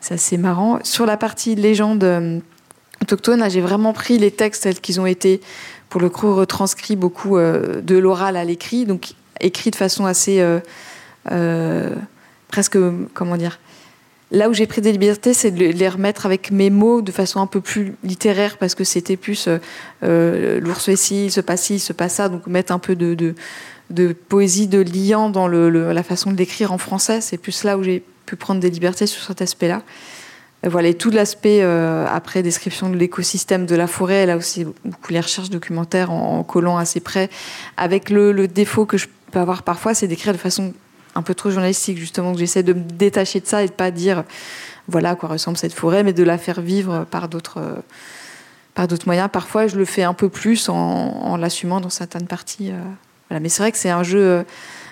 [0.00, 0.78] c'est assez marrant.
[0.82, 2.42] Sur la partie légende
[3.02, 5.40] autochtone, j'ai vraiment pris les textes tels qu'ils ont été
[5.88, 10.40] pour le coup, retranscrit beaucoup euh, de l'oral à l'écrit, donc écrit de façon assez
[10.40, 10.60] euh,
[11.30, 11.94] euh,
[12.48, 12.78] presque,
[13.14, 13.58] comment dire,
[14.32, 17.40] Là où j'ai pris des libertés, c'est de les remettre avec mes mots de façon
[17.40, 19.48] un peu plus littéraire, parce que c'était plus
[20.02, 23.34] l'ours ici, il se passe ci, il se passe ça, donc mettre un peu de,
[24.28, 27.20] poésie, de liant dans la façon de l'écrire en français.
[27.20, 29.82] C'est plus là où j'ai pu prendre des libertés sur cet aspect-là.
[30.64, 35.12] Voilà, et tout l'aspect euh, après description de l'écosystème de la forêt, là aussi beaucoup
[35.12, 37.30] les recherches documentaires en, collant assez près,
[37.76, 40.72] avec le, défaut que je peut avoir parfois, c'est d'écrire de façon
[41.14, 43.90] un peu trop journalistique, justement, que j'essaie de me détacher de ça et de pas
[43.90, 44.24] dire
[44.88, 47.60] voilà à quoi ressemble cette forêt, mais de la faire vivre par d'autres
[48.74, 49.28] par d'autres moyens.
[49.32, 52.72] Parfois, je le fais un peu plus en, l'assumant dans certaines parties.
[53.28, 53.40] voilà.
[53.40, 54.44] Mais c'est vrai que c'est un jeu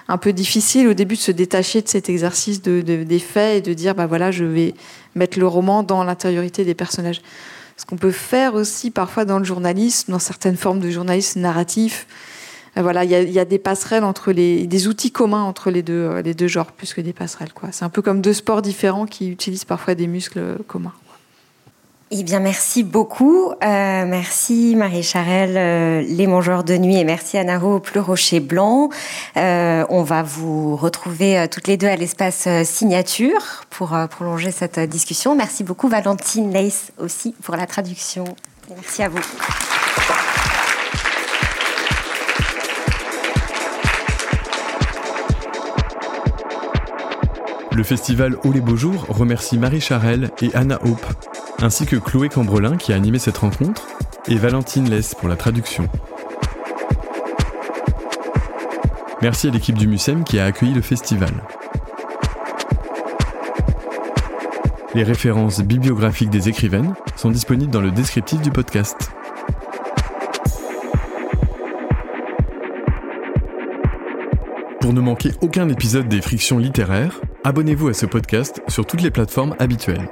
[0.08, 3.60] un peu difficile au début de se détacher de cet exercice de, des faits et
[3.60, 4.74] de dire bah voilà, je vais
[5.14, 7.22] mettre le roman dans l'intériorité des personnages.
[7.76, 12.06] Ce qu'on peut faire aussi parfois dans le journalisme, dans certaines formes de journalisme narratif,
[12.76, 15.92] euh, voilà, il y, a, des passerelles entre les, des outils communs entre les deux,
[15.92, 17.52] euh, les deux genres, plus que des passerelles.
[17.52, 17.70] Quoi.
[17.72, 20.92] C'est un peu comme deux sports différents qui utilisent parfois des muscles communs.
[22.16, 23.50] Eh bien, merci beaucoup.
[23.50, 28.38] Euh, merci Marie Charelle, euh, Les Mangeurs de Nuit, et merci Anna Hope, Le Rocher
[28.38, 28.88] Blanc.
[29.36, 35.34] Euh, on va vous retrouver toutes les deux à l'espace signature pour prolonger cette discussion.
[35.34, 38.24] Merci beaucoup Valentine Leis aussi pour la traduction.
[38.70, 39.18] Merci à vous.
[47.74, 51.06] Le festival Haut les Beaux Jours remercie Marie Charelle et Anna Hope
[51.62, 53.86] ainsi que Chloé Cambrelin qui a animé cette rencontre,
[54.28, 55.88] et Valentine Less pour la traduction.
[59.22, 61.30] Merci à l'équipe du MUSEM qui a accueilli le festival.
[64.94, 69.10] Les références bibliographiques des écrivaines sont disponibles dans le descriptif du podcast.
[74.84, 79.10] Pour ne manquer aucun épisode des Frictions littéraires, abonnez-vous à ce podcast sur toutes les
[79.10, 80.10] plateformes habituelles.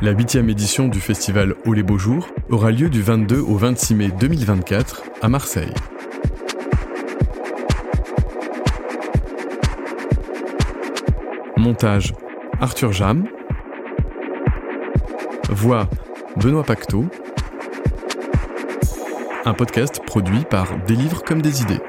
[0.00, 3.94] La huitième édition du festival Au les Beaux Jours aura lieu du 22 au 26
[3.94, 5.74] mai 2024 à Marseille.
[11.58, 12.14] Montage
[12.58, 13.26] Arthur Jam.
[15.50, 15.90] Voix
[16.38, 17.04] Benoît Pacteau.
[19.44, 21.82] Un podcast produit par Des livres comme des idées.